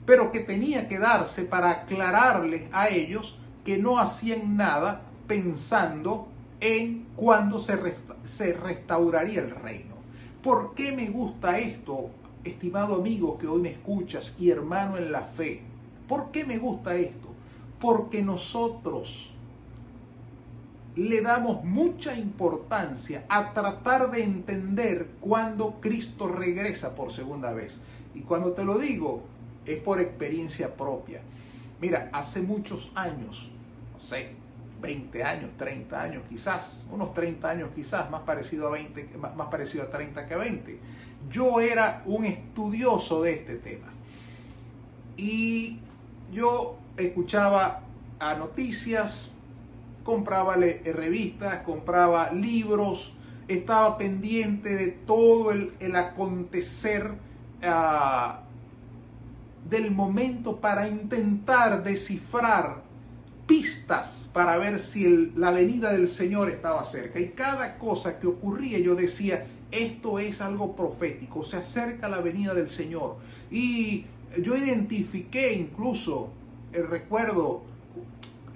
pero 0.06 0.32
que 0.32 0.40
tenía 0.40 0.88
que 0.88 1.00
darse 1.00 1.44
para 1.44 1.70
aclararles 1.70 2.64
a 2.72 2.90
ellos 2.90 3.40
que 3.64 3.78
no 3.78 4.00
hacían 4.00 4.58
nada 4.58 5.02
pensando 5.28 6.28
en 6.60 7.06
cuándo 7.16 7.60
se, 7.60 7.78
se 8.26 8.54
restauraría 8.54 9.42
el 9.42 9.52
reino. 9.52 9.96
¿Por 10.42 10.74
qué 10.74 10.92
me 10.92 11.10
gusta 11.10 11.58
esto, 11.58 12.10
estimado 12.44 12.96
amigo 12.96 13.38
que 13.38 13.48
hoy 13.48 13.62
me 13.62 13.70
escuchas 13.70 14.36
y 14.40 14.50
hermano 14.50 14.98
en 14.98 15.12
la 15.12 15.22
fe? 15.22 15.62
¿Por 16.08 16.32
qué 16.32 16.46
me 16.46 16.58
gusta 16.58 16.96
esto? 16.96 17.30
Porque 17.80 18.22
nosotros 18.22 19.34
le 20.96 21.22
damos 21.22 21.64
mucha 21.64 22.16
importancia 22.16 23.26
a 23.30 23.54
tratar 23.54 24.12
de 24.12 24.24
entender 24.24 25.10
cuándo 25.22 25.80
Cristo 25.82 26.28
regresa 26.28 26.94
por 26.94 27.12
segunda 27.12 27.54
vez. 27.54 27.82
Y 28.14 28.22
cuando 28.22 28.52
te 28.54 28.64
lo 28.64 28.78
digo, 28.78 29.24
es 29.66 29.80
por 29.80 30.00
experiencia 30.00 30.76
propia. 30.76 31.22
Mira, 31.82 32.10
hace 32.14 32.42
muchos 32.42 32.92
años, 32.96 33.50
sé, 34.04 34.36
20 34.82 35.24
años, 35.24 35.52
30 35.58 36.02
años 36.02 36.24
quizás, 36.28 36.84
unos 36.92 37.14
30 37.14 37.50
años 37.50 37.70
quizás, 37.74 38.12
más 38.12 38.22
parecido 38.22 38.68
a 38.68 38.72
20, 38.72 39.18
más 39.18 39.48
parecido 39.48 39.86
a 39.86 39.90
30 39.90 40.26
que 40.26 40.34
a 40.34 40.38
20. 40.38 40.80
Yo 41.32 41.62
era 41.62 42.04
un 42.06 42.26
estudioso 42.26 43.24
de 43.24 43.34
este 43.34 43.56
tema. 43.56 43.88
Y 45.16 45.80
yo 46.34 46.78
escuchaba 46.98 47.82
a 48.20 48.36
noticias, 48.36 49.30
compraba 50.04 50.56
revistas, 50.56 51.62
compraba 51.64 52.34
libros, 52.34 53.14
estaba 53.48 53.98
pendiente 53.98 54.76
de 54.76 54.88
todo 54.88 55.52
el, 55.52 55.96
acontecer 55.96 57.14
ah, 57.64 58.42
del 59.70 59.92
momento 59.92 60.60
para 60.60 60.88
intentar 60.88 61.84
descifrar 61.84 62.82
pistas 63.48 64.28
para 64.34 64.58
ver 64.58 64.80
si 64.80 65.32
la 65.36 65.52
venida 65.52 65.92
del 65.92 66.08
Señor 66.08 66.50
estaba 66.50 66.84
cerca. 66.86 67.20
Y 67.20 67.30
cada 67.30 67.78
cosa 67.78 68.20
que 68.20 68.28
ocurría 68.28 68.80
yo 68.80 68.96
decía, 68.96 69.46
esto 69.72 70.20
es 70.20 70.42
algo 70.42 70.76
profético, 70.76 71.44
se 71.44 71.58
acerca 71.58 72.10
la 72.10 72.22
venida 72.22 72.54
del 72.54 72.70
Señor. 72.70 73.18
Y 73.50 74.06
yo 74.42 74.56
identifiqué 74.56 75.54
incluso, 75.54 76.30
el 76.72 76.88
recuerdo, 76.88 77.64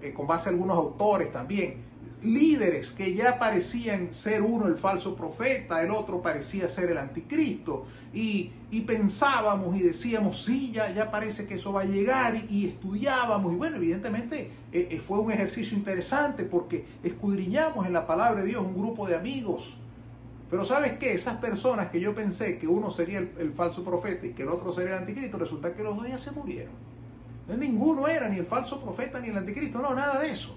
eh, 0.02 0.14
con 0.14 0.28
base 0.28 0.50
a 0.50 0.52
algunos 0.52 0.78
autores 0.78 1.32
también, 1.32 1.87
líderes 2.22 2.92
que 2.92 3.14
ya 3.14 3.40
parecían 3.40 4.14
ser 4.14 4.42
uno 4.42 4.68
el 4.68 4.76
falso 4.76 5.16
profeta, 5.16 5.82
el 5.84 5.92
otro 5.92 6.22
parecía 6.22 6.68
ser 6.68 6.92
el 6.92 6.98
anticristo, 6.98 7.86
y, 8.14 8.52
pensábamos 8.86 9.76
y 9.76 9.82
decíamos, 9.82 10.44
sí, 10.44 10.72
ya, 10.72 10.92
ya 10.94 11.12
parece 11.12 11.46
que 11.46 11.56
eso 11.56 11.72
va 11.72 11.82
a 11.82 11.86
llegar, 11.86 12.36
y, 12.50 12.68
estudiábamos, 12.68 13.54
y 13.54 13.56
bueno, 13.56 13.78
evidentemente 13.78 14.52
eh, 14.72 14.88
eh, 14.92 15.00
fue 15.00 15.20
un 15.20 15.32
ejercicio 15.32 15.78
interesante 15.78 16.44
porque 16.44 16.86
escudriñamos 17.04 17.86
en 17.86 17.94
la 17.94 18.08
palabra 18.08 18.42
de 18.42 18.48
Dios 18.48 18.64
un 18.64 18.78
grupo 18.78 19.08
de 19.08 19.16
amigos. 19.16 19.76
Pero 20.50 20.64
¿sabes 20.64 20.94
qué? 20.98 21.14
Esas 21.14 21.38
personas 21.38 21.88
que 21.90 22.00
yo 22.00 22.16
pensé 22.16 22.58
que 22.58 22.68
uno 22.68 22.90
sería 22.90 23.20
el, 23.20 23.32
el 23.38 23.52
falso 23.52 23.84
profeta 23.84 24.26
y 24.26 24.32
que 24.32 24.44
el 24.44 24.50
otro 24.50 24.72
sería 24.72 24.94
el 24.94 25.00
anticristo, 25.00 25.38
resulta 25.38 25.76
que 25.76 25.84
los 25.84 25.98
dos 25.98 26.08
ya 26.08 26.18
se 26.18 26.32
murieron. 26.32 26.74
Ninguno 27.56 28.08
era 28.08 28.28
ni 28.28 28.38
el 28.38 28.46
falso 28.46 28.82
profeta 28.82 29.20
ni 29.20 29.30
el 29.30 29.38
anticristo, 29.38 29.82
no, 29.82 29.94
nada 29.94 30.20
de 30.20 30.32
eso. 30.32 30.56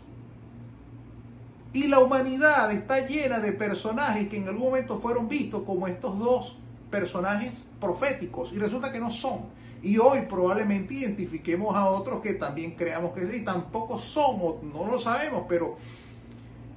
Y 1.73 1.87
la 1.87 2.01
humanidad 2.01 2.73
está 2.73 3.07
llena 3.07 3.39
de 3.39 3.53
personajes 3.53 4.29
que 4.29 4.39
en 4.39 4.49
algún 4.49 4.65
momento 4.65 4.99
fueron 4.99 5.29
vistos 5.29 5.63
como 5.63 5.87
estos 5.87 6.19
dos 6.19 6.57
personajes 6.91 7.69
proféticos 7.81 8.53
y 8.53 8.59
resulta 8.59 8.91
que 8.91 8.99
no 8.99 9.11
son. 9.11 9.43
Y 9.83 9.97
hoy 9.99 10.23
probablemente 10.29 10.95
identifiquemos 10.95 11.77
a 11.77 11.87
otros 11.87 12.21
que 12.21 12.35
también 12.35 12.73
creamos 12.73 13.13
que 13.13 13.27
sí, 13.27 13.45
tampoco 13.45 13.99
son, 13.99 14.39
no 14.73 14.87
lo 14.91 14.99
sabemos, 14.99 15.45
pero 15.49 15.77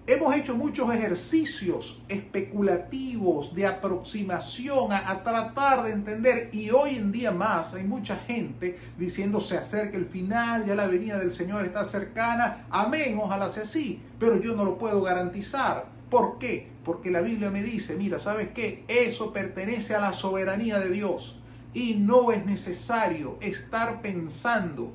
Hemos 0.06 0.36
hecho 0.36 0.58
muchos 0.58 0.94
ejercicios 0.94 2.02
especulativos 2.10 3.56
de 3.56 3.66
aproximación 3.66 4.92
a, 4.92 5.24
tratar 5.24 5.86
de 5.86 5.92
entender 5.92 6.50
y 6.52 6.72
hoy 6.72 6.98
en 6.98 7.14
día 7.14 7.32
más 7.32 7.74
hay 7.74 7.86
mucha 7.86 8.18
gente 8.18 8.78
diciendo 8.98 9.40
se 9.40 9.58
acerca 9.58 9.96
el 9.96 10.06
final, 10.06 10.66
ya 10.66 10.76
la 10.76 10.88
venida 10.88 11.18
del 11.18 11.32
Señor 11.32 11.64
está 11.64 11.86
cercana, 11.86 12.68
amén, 12.70 13.18
ojalá 13.18 13.48
sea 13.48 13.64
así, 13.64 14.02
pero 14.20 14.42
yo 14.42 14.58
no 14.58 14.66
lo 14.66 14.78
puedo 14.78 15.02
garantizar. 15.02 15.86
¿Por 16.10 16.38
qué? 16.38 16.70
Porque 16.84 17.10
la 17.10 17.22
Biblia 17.22 17.50
me 17.50 17.64
dice, 17.64 17.96
mira, 17.96 18.20
¿sabes 18.20 18.50
qué? 18.54 18.84
Eso 18.90 19.32
pertenece 19.32 19.96
a 19.96 20.02
la 20.02 20.12
soberanía 20.12 20.80
de 20.80 20.90
Dios 20.90 21.40
y 21.74 21.94
no 21.94 22.34
es 22.34 22.46
necesario 22.46 23.38
estar 23.40 24.02
pensando 24.02 24.92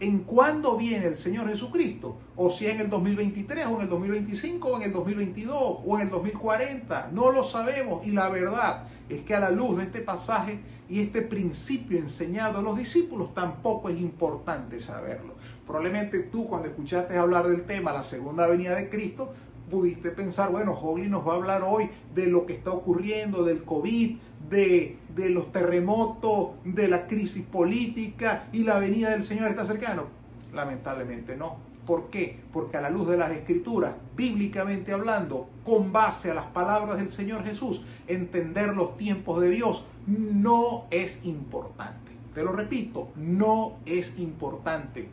en 0.00 0.20
cuándo 0.20 0.76
viene 0.76 1.06
el 1.06 1.16
Señor 1.16 1.48
Jesucristo, 1.48 2.16
o 2.36 2.50
si 2.50 2.66
en 2.66 2.80
el 2.80 2.88
2023, 2.88 3.66
o 3.66 3.76
en 3.76 3.82
el 3.82 3.88
2025, 3.88 4.68
o 4.68 4.76
en 4.76 4.82
el 4.82 4.92
2022, 4.92 5.78
o 5.84 5.96
en 5.96 6.02
el 6.02 6.10
2040, 6.10 7.10
no 7.12 7.30
lo 7.30 7.44
sabemos. 7.44 8.06
Y 8.06 8.12
la 8.12 8.30
verdad 8.30 8.86
es 9.10 9.22
que 9.22 9.34
a 9.34 9.40
la 9.40 9.50
luz 9.50 9.76
de 9.76 9.84
este 9.84 10.00
pasaje 10.00 10.60
y 10.88 11.00
este 11.00 11.22
principio 11.22 11.98
enseñado 11.98 12.58
a 12.58 12.62
los 12.62 12.78
discípulos, 12.78 13.34
tampoco 13.34 13.90
es 13.90 14.00
importante 14.00 14.80
saberlo. 14.80 15.34
Probablemente 15.66 16.20
tú 16.20 16.48
cuando 16.48 16.68
escuchaste 16.68 17.18
hablar 17.18 17.46
del 17.46 17.64
tema, 17.64 17.92
la 17.92 18.02
segunda 18.02 18.46
venida 18.46 18.74
de 18.74 18.88
Cristo, 18.88 19.34
pudiste 19.70 20.10
pensar, 20.10 20.50
bueno, 20.50 20.72
Holly 20.72 21.08
nos 21.08 21.26
va 21.26 21.34
a 21.34 21.36
hablar 21.36 21.62
hoy 21.62 21.88
de 22.14 22.26
lo 22.26 22.44
que 22.44 22.54
está 22.54 22.72
ocurriendo, 22.72 23.44
del 23.44 23.62
COVID, 23.64 24.16
de, 24.48 24.98
de, 25.14 25.30
los 25.30 25.52
terremotos, 25.52 26.50
de 26.64 26.88
la 26.88 27.06
crisis 27.06 27.44
política 27.44 28.48
y 28.52 28.64
la 28.64 28.78
venida 28.78 29.10
del 29.10 29.24
Señor 29.24 29.50
está 29.50 29.64
cercano. 29.64 30.06
Lamentablemente 30.52 31.36
no. 31.36 31.56
¿Por 31.86 32.08
qué? 32.10 32.38
Porque 32.52 32.76
a 32.76 32.80
la 32.80 32.90
luz 32.90 33.08
de 33.08 33.16
las 33.16 33.32
escrituras, 33.32 33.94
bíblicamente 34.16 34.92
hablando, 34.92 35.48
con 35.64 35.92
base 35.92 36.30
a 36.30 36.34
las 36.34 36.46
palabras 36.46 36.98
del 36.98 37.10
Señor 37.10 37.44
Jesús, 37.44 37.82
entender 38.06 38.74
los 38.74 38.96
tiempos 38.96 39.40
de 39.40 39.50
Dios 39.50 39.84
no 40.06 40.84
es 40.90 41.24
importante. 41.24 42.12
Te 42.34 42.44
lo 42.44 42.52
repito, 42.52 43.08
no 43.16 43.76
es 43.86 44.18
importante. 44.18 45.08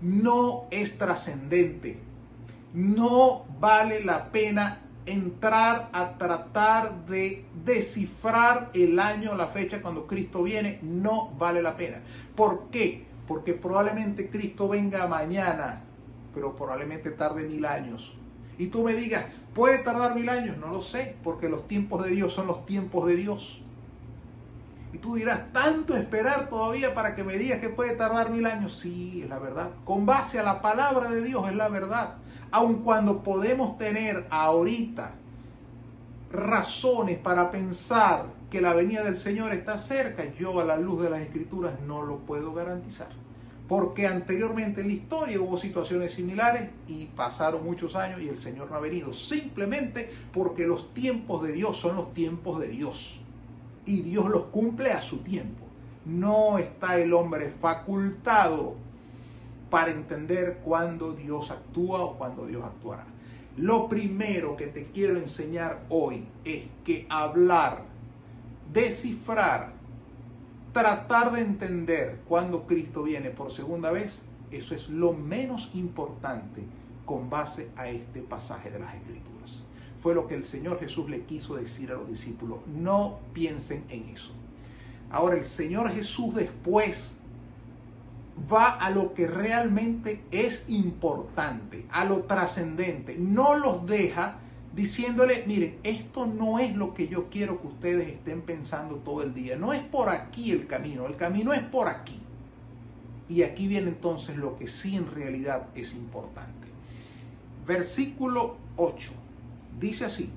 No 0.00 0.64
es 0.70 0.98
trascendente 0.98 2.10
no 2.72 3.44
vale 3.58 4.04
la 4.04 4.30
pena 4.30 4.80
entrar 5.06 5.90
a 5.92 6.18
tratar 6.18 7.06
de 7.06 7.44
descifrar 7.64 8.70
el 8.74 8.98
año, 8.98 9.34
la 9.34 9.46
fecha 9.46 9.82
cuando 9.82 10.06
Cristo 10.06 10.42
viene, 10.42 10.78
no 10.82 11.30
vale 11.38 11.62
la 11.62 11.76
pena. 11.76 12.00
¿Por 12.36 12.68
qué? 12.70 13.06
Porque 13.26 13.54
probablemente 13.54 14.28
Cristo 14.28 14.68
venga 14.68 15.06
mañana, 15.06 15.82
pero 16.34 16.54
probablemente 16.54 17.10
tarde 17.10 17.48
mil 17.48 17.64
años. 17.64 18.14
Y 18.58 18.66
tú 18.66 18.82
me 18.82 18.94
digas, 18.94 19.24
¿puede 19.54 19.78
tardar 19.78 20.14
mil 20.14 20.28
años? 20.28 20.58
No 20.58 20.68
lo 20.68 20.80
sé, 20.80 21.16
porque 21.22 21.48
los 21.48 21.66
tiempos 21.66 22.04
de 22.04 22.10
Dios 22.10 22.32
son 22.32 22.46
los 22.46 22.66
tiempos 22.66 23.06
de 23.06 23.16
Dios. 23.16 23.62
Y 24.92 24.98
tú 24.98 25.14
dirás, 25.14 25.52
¿tanto 25.52 25.96
esperar 25.96 26.48
todavía 26.48 26.94
para 26.94 27.14
que 27.14 27.22
me 27.22 27.36
digas 27.38 27.60
que 27.60 27.68
puede 27.68 27.94
tardar 27.94 28.30
mil 28.30 28.44
años? 28.46 28.76
Sí, 28.76 29.20
es 29.22 29.28
la 29.28 29.38
verdad. 29.38 29.70
Con 29.84 30.04
base 30.04 30.38
a 30.40 30.42
la 30.42 30.60
palabra 30.60 31.10
de 31.10 31.22
Dios 31.22 31.48
es 31.48 31.54
la 31.54 31.68
verdad. 31.68 32.16
Aun 32.50 32.82
cuando 32.82 33.22
podemos 33.22 33.78
tener 33.78 34.26
ahorita 34.30 35.14
razones 36.32 37.18
para 37.18 37.50
pensar 37.50 38.26
que 38.50 38.60
la 38.60 38.74
venida 38.74 39.04
del 39.04 39.16
Señor 39.16 39.52
está 39.52 39.78
cerca, 39.78 40.24
yo 40.34 40.58
a 40.58 40.64
la 40.64 40.76
luz 40.76 41.02
de 41.02 41.10
las 41.10 41.20
escrituras 41.20 41.74
no 41.86 42.02
lo 42.02 42.18
puedo 42.18 42.52
garantizar. 42.52 43.08
Porque 43.68 44.08
anteriormente 44.08 44.80
en 44.80 44.88
la 44.88 44.94
historia 44.94 45.40
hubo 45.40 45.56
situaciones 45.56 46.12
similares 46.12 46.70
y 46.88 47.06
pasaron 47.06 47.64
muchos 47.64 47.94
años 47.94 48.20
y 48.20 48.28
el 48.28 48.36
Señor 48.36 48.68
no 48.68 48.76
ha 48.76 48.80
venido. 48.80 49.12
Simplemente 49.12 50.12
porque 50.32 50.66
los 50.66 50.92
tiempos 50.92 51.44
de 51.44 51.52
Dios 51.52 51.76
son 51.76 51.94
los 51.94 52.12
tiempos 52.12 52.58
de 52.58 52.66
Dios 52.66 53.19
y 53.90 54.02
Dios 54.02 54.28
los 54.28 54.44
cumple 54.44 54.92
a 54.92 55.00
su 55.00 55.18
tiempo. 55.18 55.66
No 56.06 56.58
está 56.58 56.96
el 57.00 57.12
hombre 57.12 57.50
facultado 57.50 58.76
para 59.68 59.90
entender 59.90 60.60
cuándo 60.64 61.12
Dios 61.12 61.50
actúa 61.50 62.04
o 62.04 62.16
cuándo 62.16 62.46
Dios 62.46 62.64
actuará. 62.64 63.04
Lo 63.56 63.88
primero 63.88 64.56
que 64.56 64.68
te 64.68 64.92
quiero 64.92 65.18
enseñar 65.18 65.84
hoy 65.88 66.24
es 66.44 66.66
que 66.84 67.04
hablar, 67.10 67.82
descifrar, 68.72 69.72
tratar 70.72 71.32
de 71.32 71.40
entender 71.40 72.20
cuando 72.28 72.68
Cristo 72.68 73.02
viene 73.02 73.30
por 73.30 73.50
segunda 73.50 73.90
vez, 73.90 74.22
eso 74.52 74.76
es 74.76 74.88
lo 74.88 75.14
menos 75.14 75.70
importante 75.74 76.62
con 77.04 77.28
base 77.28 77.70
a 77.76 77.88
este 77.88 78.22
pasaje 78.22 78.70
de 78.70 78.78
las 78.78 78.94
Escrituras. 78.94 79.39
Fue 80.00 80.14
lo 80.14 80.26
que 80.26 80.34
el 80.34 80.44
Señor 80.44 80.80
Jesús 80.80 81.10
le 81.10 81.22
quiso 81.22 81.56
decir 81.56 81.90
a 81.90 81.94
los 81.94 82.08
discípulos. 82.08 82.58
No 82.66 83.18
piensen 83.32 83.84
en 83.90 84.08
eso. 84.08 84.32
Ahora 85.10 85.36
el 85.36 85.44
Señor 85.44 85.90
Jesús 85.90 86.34
después 86.34 87.18
va 88.50 88.70
a 88.76 88.90
lo 88.90 89.12
que 89.12 89.26
realmente 89.26 90.24
es 90.30 90.64
importante, 90.68 91.86
a 91.90 92.04
lo 92.04 92.20
trascendente. 92.20 93.16
No 93.18 93.56
los 93.56 93.84
deja 93.86 94.38
diciéndole, 94.74 95.44
miren, 95.46 95.78
esto 95.82 96.26
no 96.26 96.58
es 96.58 96.74
lo 96.76 96.94
que 96.94 97.08
yo 97.08 97.28
quiero 97.28 97.60
que 97.60 97.66
ustedes 97.66 98.08
estén 98.08 98.42
pensando 98.42 98.96
todo 98.96 99.22
el 99.22 99.34
día. 99.34 99.56
No 99.56 99.72
es 99.72 99.82
por 99.82 100.08
aquí 100.08 100.52
el 100.52 100.66
camino, 100.66 101.06
el 101.06 101.16
camino 101.16 101.52
es 101.52 101.62
por 101.62 101.88
aquí. 101.88 102.20
Y 103.28 103.42
aquí 103.42 103.68
viene 103.68 103.88
entonces 103.88 104.36
lo 104.36 104.56
que 104.56 104.66
sí 104.66 104.96
en 104.96 105.10
realidad 105.10 105.68
es 105.74 105.94
importante. 105.94 106.68
Versículo 107.66 108.56
8. 108.76 109.12
Dice 109.80 110.04
así, 110.04 110.30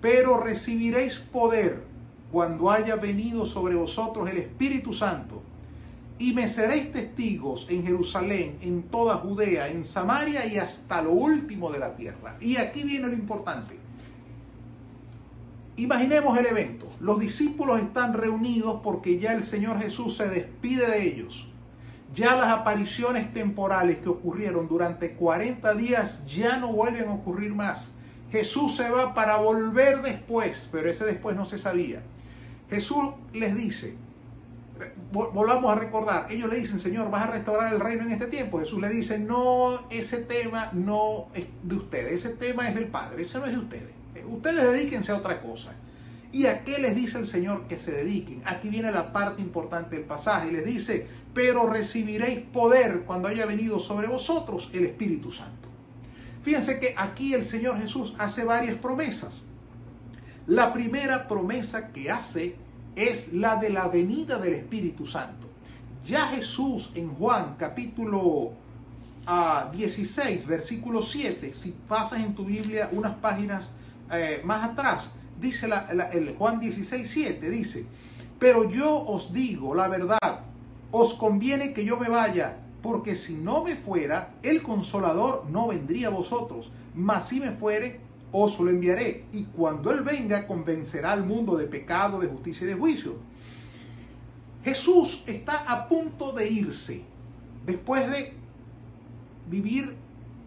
pero 0.00 0.40
recibiréis 0.40 1.18
poder 1.18 1.84
cuando 2.32 2.70
haya 2.70 2.96
venido 2.96 3.46
sobre 3.46 3.74
vosotros 3.76 4.28
el 4.28 4.38
Espíritu 4.38 4.92
Santo 4.92 5.42
y 6.18 6.32
me 6.32 6.48
seréis 6.48 6.92
testigos 6.92 7.66
en 7.68 7.84
Jerusalén, 7.84 8.58
en 8.62 8.84
toda 8.84 9.16
Judea, 9.16 9.68
en 9.68 9.84
Samaria 9.84 10.46
y 10.46 10.56
hasta 10.56 11.02
lo 11.02 11.12
último 11.12 11.70
de 11.70 11.78
la 11.78 11.94
tierra. 11.94 12.36
Y 12.40 12.56
aquí 12.56 12.82
viene 12.84 13.08
lo 13.08 13.12
importante. 13.12 13.78
Imaginemos 15.76 16.38
el 16.38 16.46
evento. 16.46 16.90
Los 17.00 17.20
discípulos 17.20 17.82
están 17.82 18.14
reunidos 18.14 18.80
porque 18.82 19.18
ya 19.18 19.34
el 19.34 19.42
Señor 19.42 19.78
Jesús 19.78 20.16
se 20.16 20.28
despide 20.28 20.88
de 20.88 21.06
ellos. 21.06 21.48
Ya 22.14 22.34
las 22.34 22.50
apariciones 22.50 23.30
temporales 23.34 23.98
que 23.98 24.08
ocurrieron 24.08 24.68
durante 24.68 25.12
40 25.12 25.74
días 25.74 26.22
ya 26.26 26.56
no 26.56 26.72
vuelven 26.72 27.08
a 27.08 27.12
ocurrir 27.12 27.54
más. 27.54 27.95
Jesús 28.30 28.76
se 28.76 28.88
va 28.90 29.14
para 29.14 29.36
volver 29.36 30.02
después, 30.02 30.68
pero 30.72 30.90
ese 30.90 31.04
después 31.04 31.36
no 31.36 31.44
se 31.44 31.58
sabía. 31.58 32.02
Jesús 32.68 33.04
les 33.32 33.54
dice, 33.56 33.96
volvamos 35.12 35.70
a 35.70 35.76
recordar, 35.76 36.26
ellos 36.30 36.50
le 36.50 36.56
dicen, 36.56 36.80
Señor, 36.80 37.10
vas 37.10 37.28
a 37.28 37.32
restaurar 37.32 37.72
el 37.72 37.80
reino 37.80 38.02
en 38.02 38.10
este 38.10 38.26
tiempo. 38.26 38.58
Jesús 38.58 38.80
le 38.80 38.88
dice, 38.88 39.18
no, 39.18 39.86
ese 39.90 40.18
tema 40.18 40.70
no 40.72 41.28
es 41.34 41.46
de 41.62 41.74
ustedes, 41.76 42.24
ese 42.24 42.34
tema 42.34 42.68
es 42.68 42.74
del 42.74 42.88
Padre, 42.88 43.22
ese 43.22 43.38
no 43.38 43.46
es 43.46 43.52
de 43.52 43.58
ustedes. 43.58 43.90
Ustedes 44.26 44.72
dedíquense 44.72 45.12
a 45.12 45.16
otra 45.16 45.40
cosa. 45.40 45.74
¿Y 46.32 46.46
a 46.46 46.64
qué 46.64 46.78
les 46.78 46.94
dice 46.94 47.18
el 47.18 47.26
Señor 47.26 47.66
que 47.68 47.78
se 47.78 47.92
dediquen? 47.92 48.42
Aquí 48.44 48.68
viene 48.68 48.90
la 48.90 49.12
parte 49.12 49.40
importante 49.40 49.96
del 49.96 50.04
pasaje. 50.04 50.50
Les 50.50 50.64
dice, 50.64 51.06
pero 51.32 51.66
recibiréis 51.66 52.40
poder 52.40 53.04
cuando 53.06 53.28
haya 53.28 53.46
venido 53.46 53.78
sobre 53.78 54.08
vosotros 54.08 54.68
el 54.74 54.84
Espíritu 54.84 55.30
Santo. 55.30 55.65
Fíjense 56.46 56.78
que 56.78 56.94
aquí 56.96 57.34
el 57.34 57.44
Señor 57.44 57.76
Jesús 57.76 58.14
hace 58.18 58.44
varias 58.44 58.76
promesas. 58.76 59.40
La 60.46 60.72
primera 60.72 61.26
promesa 61.26 61.88
que 61.88 62.08
hace 62.08 62.54
es 62.94 63.32
la 63.32 63.56
de 63.56 63.68
la 63.68 63.88
venida 63.88 64.38
del 64.38 64.54
Espíritu 64.54 65.06
Santo. 65.06 65.48
Ya 66.04 66.28
Jesús 66.28 66.92
en 66.94 67.12
Juan 67.16 67.56
capítulo 67.58 68.52
16, 69.72 70.42
ah, 70.44 70.48
versículo 70.48 71.02
7, 71.02 71.52
si 71.52 71.72
pasas 71.88 72.20
en 72.20 72.32
tu 72.36 72.44
Biblia 72.44 72.90
unas 72.92 73.14
páginas 73.14 73.72
eh, 74.12 74.40
más 74.44 74.68
atrás, 74.68 75.10
dice 75.40 75.68
el 76.12 76.36
Juan 76.36 76.60
16, 76.60 77.10
7, 77.10 77.50
dice, 77.50 77.86
pero 78.38 78.70
yo 78.70 79.02
os 79.02 79.32
digo 79.32 79.74
la 79.74 79.88
verdad, 79.88 80.42
os 80.92 81.12
conviene 81.14 81.72
que 81.72 81.84
yo 81.84 81.96
me 81.96 82.08
vaya, 82.08 82.56
porque 82.82 83.14
si 83.14 83.34
no 83.34 83.64
me 83.64 83.76
fuera, 83.76 84.34
el 84.42 84.62
consolador 84.62 85.46
no 85.50 85.68
vendría 85.68 86.08
a 86.08 86.10
vosotros, 86.10 86.70
mas 86.94 87.28
si 87.28 87.40
me 87.40 87.50
fuere, 87.50 88.00
os 88.32 88.58
lo 88.60 88.70
enviaré, 88.70 89.24
y 89.32 89.44
cuando 89.44 89.92
Él 89.92 90.02
venga, 90.02 90.46
convencerá 90.46 91.12
al 91.12 91.24
mundo 91.24 91.56
de 91.56 91.66
pecado, 91.66 92.20
de 92.20 92.28
justicia 92.28 92.64
y 92.64 92.68
de 92.68 92.74
juicio. 92.74 93.16
Jesús 94.64 95.22
está 95.26 95.58
a 95.58 95.88
punto 95.88 96.32
de 96.32 96.50
irse, 96.50 97.02
después 97.64 98.10
de 98.10 98.34
vivir 99.48 99.94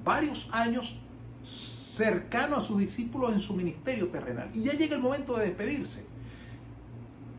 varios 0.03 0.49
años 0.51 0.99
cercano 1.43 2.57
a 2.57 2.61
sus 2.61 2.79
discípulos 2.79 3.33
en 3.33 3.39
su 3.39 3.53
ministerio 3.53 4.09
terrenal. 4.09 4.49
Y 4.53 4.63
ya 4.63 4.73
llega 4.73 4.95
el 4.95 5.01
momento 5.01 5.37
de 5.37 5.45
despedirse. 5.45 6.05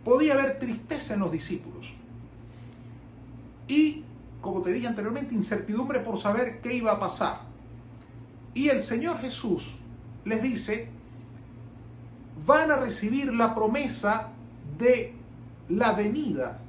Podía 0.05 0.35
haber 0.35 0.59
tristeza 0.59 1.15
en 1.15 1.21
los 1.21 1.31
discípulos. 1.31 1.95
Y, 3.69 4.05
como 4.41 4.63
te 4.63 4.73
dije 4.73 4.87
anteriormente, 4.87 5.35
incertidumbre 5.35 6.01
por 6.01 6.19
saber 6.19 6.61
qué 6.61 6.75
iba 6.75 6.93
a 6.93 7.01
pasar. 7.01 7.41
Y 8.55 8.69
el 8.69 8.83
Señor 8.83 9.19
Jesús 9.19 9.77
les 10.25 10.43
dice, 10.43 10.89
van 12.47 12.71
a 12.71 12.77
recibir 12.77 13.33
la 13.33 13.55
promesa 13.55 14.29
de 14.79 15.15
la 15.69 15.93
venida 15.93 16.61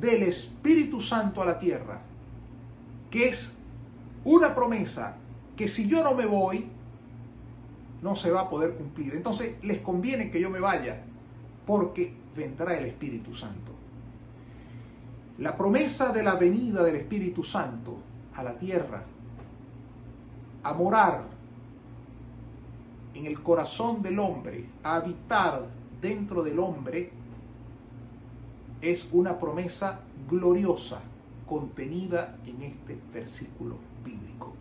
del 0.00 0.22
Espíritu 0.22 1.00
Santo 1.00 1.42
a 1.42 1.46
la 1.46 1.58
tierra, 1.58 2.00
que 3.10 3.28
es 3.28 3.54
una 4.24 4.54
promesa 4.54 5.16
que 5.56 5.68
si 5.68 5.88
yo 5.88 6.02
no 6.02 6.14
me 6.14 6.26
voy, 6.26 6.68
no 8.00 8.16
se 8.16 8.30
va 8.30 8.42
a 8.42 8.50
poder 8.50 8.74
cumplir. 8.74 9.14
Entonces 9.14 9.56
les 9.62 9.80
conviene 9.80 10.30
que 10.30 10.40
yo 10.40 10.48
me 10.50 10.60
vaya, 10.60 11.02
porque 11.66 12.14
vendrá 12.34 12.78
el 12.78 12.86
Espíritu 12.86 13.34
Santo. 13.34 13.72
La 15.40 15.56
promesa 15.56 16.12
de 16.12 16.22
la 16.22 16.34
venida 16.34 16.82
del 16.82 16.96
Espíritu 16.96 17.42
Santo 17.42 17.96
a 18.34 18.42
la 18.42 18.58
tierra, 18.58 19.02
a 20.62 20.74
morar 20.74 21.24
en 23.14 23.24
el 23.24 23.42
corazón 23.42 24.02
del 24.02 24.18
hombre, 24.18 24.66
a 24.82 24.96
habitar 24.96 25.66
dentro 25.98 26.42
del 26.42 26.58
hombre, 26.58 27.10
es 28.82 29.08
una 29.12 29.38
promesa 29.38 30.00
gloriosa 30.28 31.00
contenida 31.46 32.36
en 32.44 32.60
este 32.60 32.98
versículo 33.10 33.76
bíblico. 34.04 34.52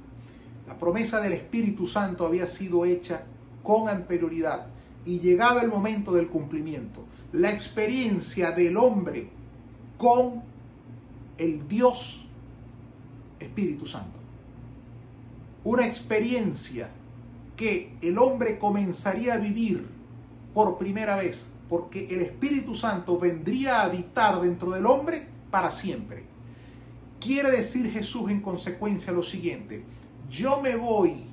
La 0.65 0.77
promesa 0.77 1.19
del 1.19 1.33
Espíritu 1.33 1.87
Santo 1.87 2.25
había 2.25 2.47
sido 2.47 2.85
hecha 2.85 3.23
con 3.63 3.89
anterioridad 3.89 4.67
y 5.05 5.19
llegaba 5.19 5.61
el 5.61 5.67
momento 5.67 6.13
del 6.13 6.29
cumplimiento. 6.29 7.03
La 7.33 7.51
experiencia 7.51 8.51
del 8.51 8.77
hombre 8.77 9.29
con 9.97 10.48
el 11.39 11.67
Dios 11.67 12.27
Espíritu 13.39 13.85
Santo. 13.85 14.19
Una 15.63 15.87
experiencia 15.87 16.89
que 17.55 17.97
el 18.01 18.17
hombre 18.17 18.59
comenzaría 18.59 19.33
a 19.33 19.37
vivir 19.37 19.87
por 20.53 20.77
primera 20.77 21.15
vez, 21.15 21.47
porque 21.67 22.07
el 22.09 22.21
Espíritu 22.21 22.75
Santo 22.75 23.17
vendría 23.17 23.81
a 23.81 23.85
habitar 23.85 24.39
dentro 24.41 24.71
del 24.71 24.85
hombre 24.85 25.27
para 25.49 25.71
siempre. 25.71 26.23
Quiere 27.19 27.51
decir 27.51 27.91
Jesús 27.91 28.29
en 28.31 28.41
consecuencia 28.41 29.11
lo 29.11 29.23
siguiente, 29.23 29.83
yo 30.29 30.61
me 30.61 30.75
voy, 30.75 31.25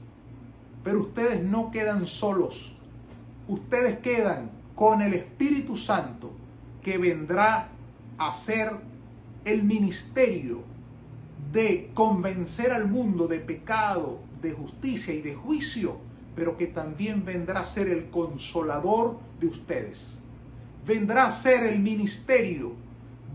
pero 0.83 1.01
ustedes 1.01 1.43
no 1.43 1.71
quedan 1.71 2.07
solos. 2.07 2.73
Ustedes 3.49 3.99
quedan 3.99 4.51
con 4.75 5.01
el 5.03 5.15
Espíritu 5.15 5.77
Santo 5.77 6.33
que 6.83 6.99
vendrá 6.99 7.69
a 8.19 8.33
ser 8.33 8.73
el 9.47 9.63
ministerio 9.63 10.65
de 11.53 11.91
convencer 11.95 12.73
al 12.73 12.89
mundo 12.89 13.29
de 13.29 13.39
pecado, 13.39 14.19
de 14.43 14.51
justicia 14.53 15.15
y 15.15 15.23
de 15.23 15.37
juicio, 15.37 15.99
pero 16.35 16.59
que 16.59 16.67
también 16.67 17.25
vendrá 17.25 17.61
a 17.61 17.65
ser 17.65 17.89
el 17.89 18.11
consolador 18.11 19.19
de 19.41 19.47
ustedes. 19.47 20.19
Vendrá 20.85 21.27
a 21.27 21.31
ser 21.31 21.63
el 21.65 21.79
ministerio 21.79 22.75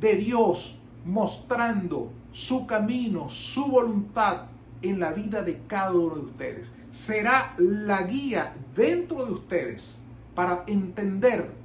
de 0.01 0.17
Dios 0.17 0.77
mostrando 1.05 2.11
su 2.33 2.67
camino, 2.67 3.29
su 3.29 3.65
voluntad 3.67 4.47
en 4.81 4.99
la 4.99 5.13
vida 5.13 5.43
de 5.43 5.61
cada 5.65 5.93
uno 5.93 6.15
de 6.15 6.25
ustedes. 6.25 6.71
Será 6.91 7.55
la 7.57 8.03
guía 8.03 8.53
dentro 8.75 9.25
de 9.25 9.31
ustedes 9.31 10.01
para 10.35 10.65
entender 10.67 11.60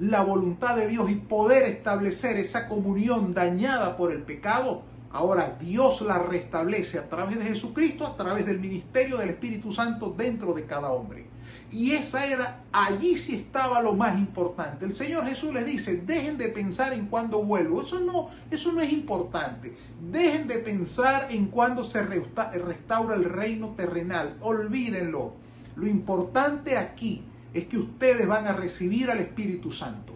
la 0.00 0.22
voluntad 0.22 0.74
de 0.74 0.88
Dios 0.88 1.10
y 1.10 1.14
poder 1.14 1.62
establecer 1.64 2.36
esa 2.36 2.66
comunión 2.66 3.34
dañada 3.34 3.96
por 3.96 4.10
el 4.10 4.22
pecado 4.22 4.82
Ahora 5.12 5.56
Dios 5.58 6.02
la 6.02 6.20
restablece 6.20 6.96
a 6.98 7.08
través 7.08 7.36
de 7.36 7.44
Jesucristo, 7.44 8.06
a 8.06 8.16
través 8.16 8.46
del 8.46 8.60
ministerio 8.60 9.16
del 9.16 9.30
Espíritu 9.30 9.72
Santo 9.72 10.14
dentro 10.16 10.54
de 10.54 10.66
cada 10.66 10.92
hombre. 10.92 11.26
Y 11.72 11.92
esa 11.92 12.24
era, 12.26 12.62
allí 12.70 13.16
sí 13.16 13.34
estaba 13.34 13.82
lo 13.82 13.94
más 13.94 14.16
importante. 14.16 14.84
El 14.84 14.94
Señor 14.94 15.26
Jesús 15.26 15.52
les 15.52 15.66
dice, 15.66 15.96
dejen 15.96 16.38
de 16.38 16.48
pensar 16.48 16.92
en 16.92 17.06
cuándo 17.06 17.42
vuelvo. 17.42 17.82
Eso 17.82 17.98
no, 17.98 18.28
eso 18.52 18.70
no 18.70 18.80
es 18.80 18.92
importante. 18.92 19.74
Dejen 20.12 20.46
de 20.46 20.58
pensar 20.58 21.26
en 21.30 21.46
cuándo 21.46 21.82
se 21.82 22.02
restaura 22.04 23.16
el 23.16 23.24
reino 23.24 23.74
terrenal. 23.76 24.36
Olvídenlo. 24.40 25.34
Lo 25.74 25.88
importante 25.88 26.76
aquí 26.76 27.24
es 27.52 27.66
que 27.66 27.78
ustedes 27.78 28.26
van 28.26 28.46
a 28.46 28.52
recibir 28.52 29.10
al 29.10 29.18
Espíritu 29.18 29.70
Santo. 29.70 30.12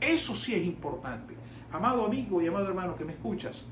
Eso 0.00 0.34
sí 0.34 0.54
es 0.54 0.64
importante. 0.64 1.34
Amado 1.72 2.06
amigo 2.06 2.40
y 2.42 2.46
amado 2.46 2.68
hermano 2.68 2.96
que 2.96 3.04
me 3.04 3.12
escuchas, 3.12 3.64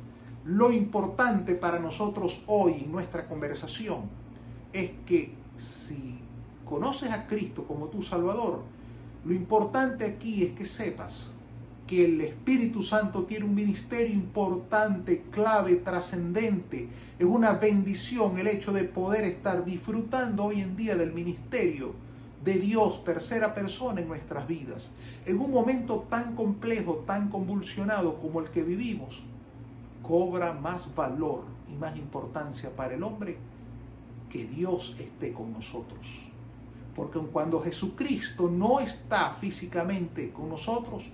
lo 0.45 0.73
importante 0.73 1.55
para 1.55 1.79
nosotros 1.79 2.43
hoy 2.47 2.83
en 2.85 2.93
nuestra 2.93 3.29
conversación 3.29 4.03
es 4.73 4.91
que 5.05 5.35
si 5.57 6.21
conoces 6.65 7.11
a 7.11 7.27
Cristo 7.27 7.65
como 7.67 7.87
tu 7.87 8.01
Salvador, 8.01 8.63
lo 9.25 9.35
importante 9.35 10.07
aquí 10.07 10.45
es 10.45 10.53
que 10.53 10.67
sepas 10.67 11.33
que 11.87 12.05
el 12.05 12.21
Espíritu 12.21 12.83
Santo 12.83 13.25
tiene 13.25 13.45
un 13.45 13.55
ministerio 13.55 14.15
importante, 14.15 15.25
clave, 15.31 15.75
trascendente. 15.77 16.89
Es 17.19 17.27
una 17.27 17.53
bendición 17.55 18.39
el 18.39 18.47
hecho 18.47 18.73
de 18.73 18.85
poder 18.85 19.25
estar 19.25 19.65
disfrutando 19.65 20.45
hoy 20.45 20.61
en 20.61 20.77
día 20.77 20.97
del 20.97 21.13
ministerio 21.13 21.93
de 22.45 22.55
Dios, 22.55 23.05
tercera 23.05 23.55
persona 23.55 24.01
en 24.01 24.09
nuestras 24.09 24.47
vidas. 24.47 24.91
En 25.27 25.39
un 25.39 25.51
momento 25.51 26.07
tan 26.09 26.35
complejo, 26.35 27.05
tan 27.07 27.29
convulsionado 27.29 28.19
como 28.19 28.41
el 28.41 28.51
que 28.51 28.63
vivimos, 28.63 29.23
cobra 30.03 30.53
más 30.53 30.95
valor 30.95 31.45
y 31.71 31.77
más 31.77 31.97
importancia 31.97 32.75
para 32.75 32.95
el 32.95 33.03
hombre 33.03 33.37
que 34.31 34.47
Dios 34.47 34.97
esté 34.99 35.33
con 35.33 35.53
nosotros. 35.53 36.07
Porque 36.97 37.19
cuando 37.19 37.61
Jesucristo 37.61 38.51
no 38.51 38.81
está 38.81 39.37
físicamente 39.41 40.33
con 40.33 40.49
nosotros, 40.49 41.11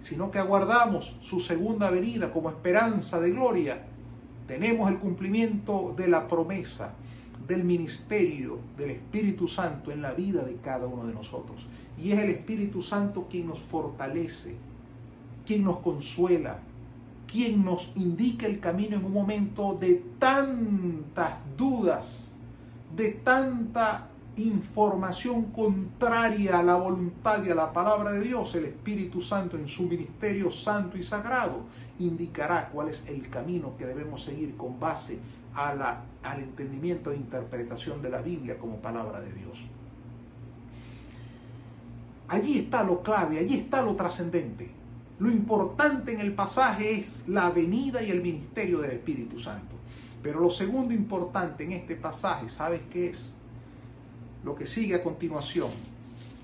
sino 0.00 0.30
que 0.30 0.38
aguardamos 0.38 1.16
su 1.20 1.40
segunda 1.40 1.90
venida 1.90 2.32
como 2.32 2.50
esperanza 2.50 3.20
de 3.20 3.30
gloria, 3.30 3.86
tenemos 4.46 4.90
el 4.90 4.98
cumplimiento 4.98 5.94
de 5.96 6.08
la 6.08 6.28
promesa 6.28 6.94
del 7.46 7.64
ministerio 7.64 8.58
del 8.76 8.90
Espíritu 8.90 9.46
Santo 9.46 9.90
en 9.90 10.02
la 10.02 10.14
vida 10.14 10.44
de 10.44 10.56
cada 10.56 10.86
uno 10.86 11.06
de 11.06 11.14
nosotros. 11.14 11.66
Y 11.98 12.12
es 12.12 12.18
el 12.18 12.30
Espíritu 12.30 12.82
Santo 12.82 13.26
quien 13.30 13.48
nos 13.48 13.58
fortalece, 13.58 14.56
quien 15.46 15.64
nos 15.64 15.78
consuela, 15.78 16.60
quien 17.30 17.64
nos 17.64 17.92
indica 17.96 18.46
el 18.46 18.60
camino 18.60 18.96
en 18.96 19.04
un 19.04 19.12
momento 19.12 19.74
de 19.74 20.02
tantas 20.18 21.34
dudas, 21.56 22.36
de 22.96 23.10
tanta 23.10 24.08
información 24.36 25.44
contraria 25.52 26.58
a 26.58 26.62
la 26.62 26.76
voluntad 26.76 27.44
y 27.44 27.50
a 27.50 27.54
la 27.54 27.72
palabra 27.72 28.10
de 28.10 28.20
Dios, 28.20 28.54
el 28.54 28.64
Espíritu 28.64 29.20
Santo 29.20 29.56
en 29.56 29.68
su 29.68 29.84
ministerio 29.84 30.50
santo 30.50 30.98
y 30.98 31.02
sagrado 31.02 31.64
indicará 31.98 32.68
cuál 32.70 32.88
es 32.88 33.08
el 33.08 33.28
camino 33.30 33.76
que 33.76 33.86
debemos 33.86 34.24
seguir 34.24 34.56
con 34.56 34.80
base 34.80 35.18
a 35.54 35.74
la, 35.74 36.02
al 36.22 36.40
entendimiento 36.40 37.12
e 37.12 37.16
interpretación 37.16 38.02
de 38.02 38.10
la 38.10 38.22
Biblia 38.22 38.58
como 38.58 38.78
palabra 38.78 39.20
de 39.20 39.32
Dios. 39.32 39.66
Allí 42.28 42.58
está 42.58 42.82
lo 42.82 43.02
clave, 43.02 43.38
allí 43.38 43.54
está 43.54 43.82
lo 43.82 43.94
trascendente. 43.94 44.70
Lo 45.20 45.30
importante 45.30 46.12
en 46.12 46.20
el 46.20 46.34
pasaje 46.34 46.98
es 46.98 47.28
la 47.28 47.50
venida 47.50 48.02
y 48.02 48.10
el 48.10 48.20
ministerio 48.20 48.80
del 48.80 48.92
Espíritu 48.92 49.38
Santo. 49.38 49.76
Pero 50.22 50.40
lo 50.40 50.50
segundo 50.50 50.92
importante 50.92 51.64
en 51.64 51.72
este 51.72 51.94
pasaje, 51.94 52.48
¿sabes 52.48 52.80
qué 52.90 53.10
es? 53.10 53.36
Lo 54.44 54.54
que 54.54 54.66
sigue 54.66 54.94
a 54.94 55.02
continuación, 55.02 55.70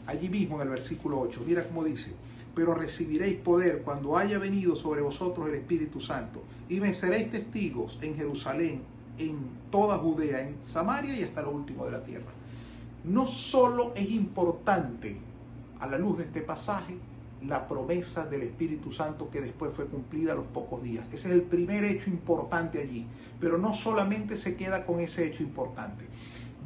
allí 0.06 0.28
mismo 0.28 0.56
en 0.56 0.62
el 0.62 0.68
versículo 0.70 1.20
8, 1.20 1.42
mira 1.46 1.64
cómo 1.64 1.84
dice, 1.84 2.12
pero 2.54 2.74
recibiréis 2.74 3.38
poder 3.38 3.82
cuando 3.82 4.16
haya 4.16 4.38
venido 4.38 4.74
sobre 4.74 5.02
vosotros 5.02 5.48
el 5.48 5.54
Espíritu 5.54 6.00
Santo 6.00 6.42
y 6.68 6.80
me 6.80 6.94
seréis 6.94 7.30
testigos 7.30 7.98
en 8.00 8.16
Jerusalén, 8.16 8.82
en 9.18 9.38
toda 9.70 9.98
Judea, 9.98 10.48
en 10.48 10.56
Samaria 10.62 11.14
y 11.14 11.22
hasta 11.24 11.42
lo 11.42 11.50
último 11.50 11.84
de 11.84 11.92
la 11.92 12.02
tierra. 12.02 12.32
No 13.04 13.26
solo 13.26 13.92
es 13.94 14.10
importante 14.10 15.18
a 15.78 15.86
la 15.86 15.98
luz 15.98 16.18
de 16.18 16.24
este 16.24 16.40
pasaje 16.40 16.96
la 17.46 17.66
promesa 17.66 18.26
del 18.26 18.42
Espíritu 18.42 18.92
Santo 18.92 19.30
que 19.30 19.40
después 19.40 19.72
fue 19.74 19.86
cumplida 19.86 20.32
a 20.32 20.36
los 20.36 20.46
pocos 20.46 20.82
días. 20.82 21.06
Ese 21.12 21.28
es 21.28 21.34
el 21.34 21.42
primer 21.42 21.84
hecho 21.84 22.10
importante 22.10 22.80
allí. 22.80 23.06
Pero 23.38 23.56
no 23.56 23.72
solamente 23.72 24.36
se 24.36 24.56
queda 24.56 24.84
con 24.84 25.00
ese 25.00 25.26
hecho 25.26 25.42
importante. 25.42 26.04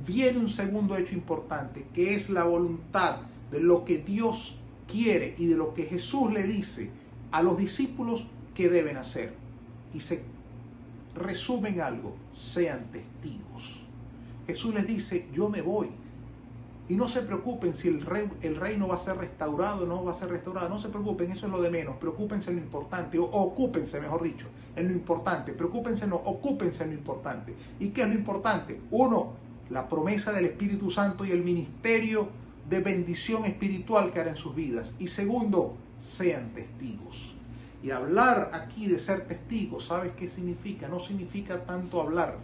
Viene 0.06 0.38
un 0.38 0.48
segundo 0.48 0.96
hecho 0.96 1.14
importante 1.14 1.86
que 1.94 2.14
es 2.14 2.30
la 2.30 2.44
voluntad 2.44 3.18
de 3.50 3.60
lo 3.60 3.84
que 3.84 3.98
Dios 3.98 4.56
quiere 4.90 5.34
y 5.38 5.46
de 5.46 5.56
lo 5.56 5.74
que 5.74 5.84
Jesús 5.84 6.32
le 6.32 6.42
dice 6.42 6.90
a 7.30 7.42
los 7.42 7.56
discípulos 7.56 8.26
que 8.54 8.68
deben 8.68 8.96
hacer. 8.96 9.34
Y 9.92 10.00
se 10.00 10.22
resumen 11.14 11.80
algo, 11.80 12.16
sean 12.32 12.86
testigos. 12.90 13.84
Jesús 14.46 14.74
les 14.74 14.86
dice, 14.86 15.28
yo 15.32 15.48
me 15.48 15.62
voy, 15.62 15.88
y 16.86 16.96
no 16.96 17.08
se 17.08 17.22
preocupen 17.22 17.74
si 17.74 17.88
el, 17.88 18.04
el 18.42 18.56
reino 18.56 18.88
va 18.88 18.96
a 18.96 18.98
ser 18.98 19.16
restaurado 19.16 19.84
o 19.84 19.86
no 19.86 20.04
va 20.04 20.12
a 20.12 20.14
ser 20.14 20.28
restaurado. 20.28 20.68
No 20.68 20.78
se 20.78 20.90
preocupen, 20.90 21.30
eso 21.30 21.46
es 21.46 21.52
lo 21.52 21.62
de 21.62 21.70
menos. 21.70 21.96
Preocúpense 21.96 22.50
en 22.50 22.56
lo 22.56 22.62
importante, 22.62 23.18
o 23.18 23.24
ocúpense, 23.24 24.00
mejor 24.00 24.22
dicho, 24.22 24.48
en 24.76 24.88
lo 24.88 24.92
importante. 24.92 25.54
Preocúpense, 25.54 26.06
no, 26.06 26.16
ocúpense 26.16 26.84
en 26.84 26.90
lo 26.90 26.96
importante. 26.96 27.54
¿Y 27.80 27.88
qué 27.88 28.02
es 28.02 28.08
lo 28.08 28.14
importante? 28.14 28.80
Uno, 28.90 29.32
la 29.70 29.88
promesa 29.88 30.32
del 30.32 30.46
Espíritu 30.46 30.90
Santo 30.90 31.24
y 31.24 31.30
el 31.30 31.42
ministerio 31.42 32.28
de 32.68 32.80
bendición 32.80 33.44
espiritual 33.44 34.10
que 34.10 34.20
hará 34.20 34.30
en 34.30 34.36
sus 34.36 34.54
vidas. 34.54 34.94
Y 34.98 35.08
segundo, 35.08 35.76
sean 35.98 36.50
testigos. 36.54 37.34
Y 37.82 37.90
hablar 37.90 38.50
aquí 38.54 38.86
de 38.86 38.98
ser 38.98 39.26
testigos, 39.26 39.86
¿sabes 39.86 40.12
qué 40.16 40.28
significa? 40.28 40.88
No 40.88 40.98
significa 40.98 41.64
tanto 41.64 42.00
hablar 42.00 42.38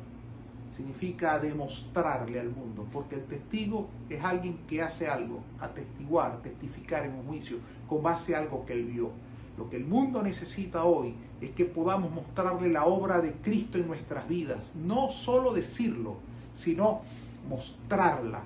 significa 0.80 1.38
demostrarle 1.38 2.40
al 2.40 2.50
mundo, 2.50 2.86
porque 2.92 3.16
el 3.16 3.24
testigo 3.24 3.88
es 4.08 4.24
alguien 4.24 4.58
que 4.66 4.82
hace 4.82 5.08
algo, 5.08 5.42
atestiguar, 5.58 6.40
testificar 6.42 7.04
en 7.04 7.14
un 7.14 7.26
juicio 7.26 7.58
con 7.88 8.02
base 8.02 8.34
a 8.34 8.38
algo 8.38 8.64
que 8.64 8.72
él 8.72 8.84
vio. 8.84 9.10
Lo 9.58 9.68
que 9.68 9.76
el 9.76 9.84
mundo 9.84 10.22
necesita 10.22 10.84
hoy 10.84 11.14
es 11.40 11.50
que 11.50 11.66
podamos 11.66 12.10
mostrarle 12.12 12.70
la 12.70 12.86
obra 12.86 13.20
de 13.20 13.32
Cristo 13.34 13.76
en 13.78 13.88
nuestras 13.88 14.26
vidas, 14.26 14.72
no 14.74 15.10
solo 15.10 15.52
decirlo, 15.52 16.16
sino 16.54 17.02
mostrarla, 17.48 18.42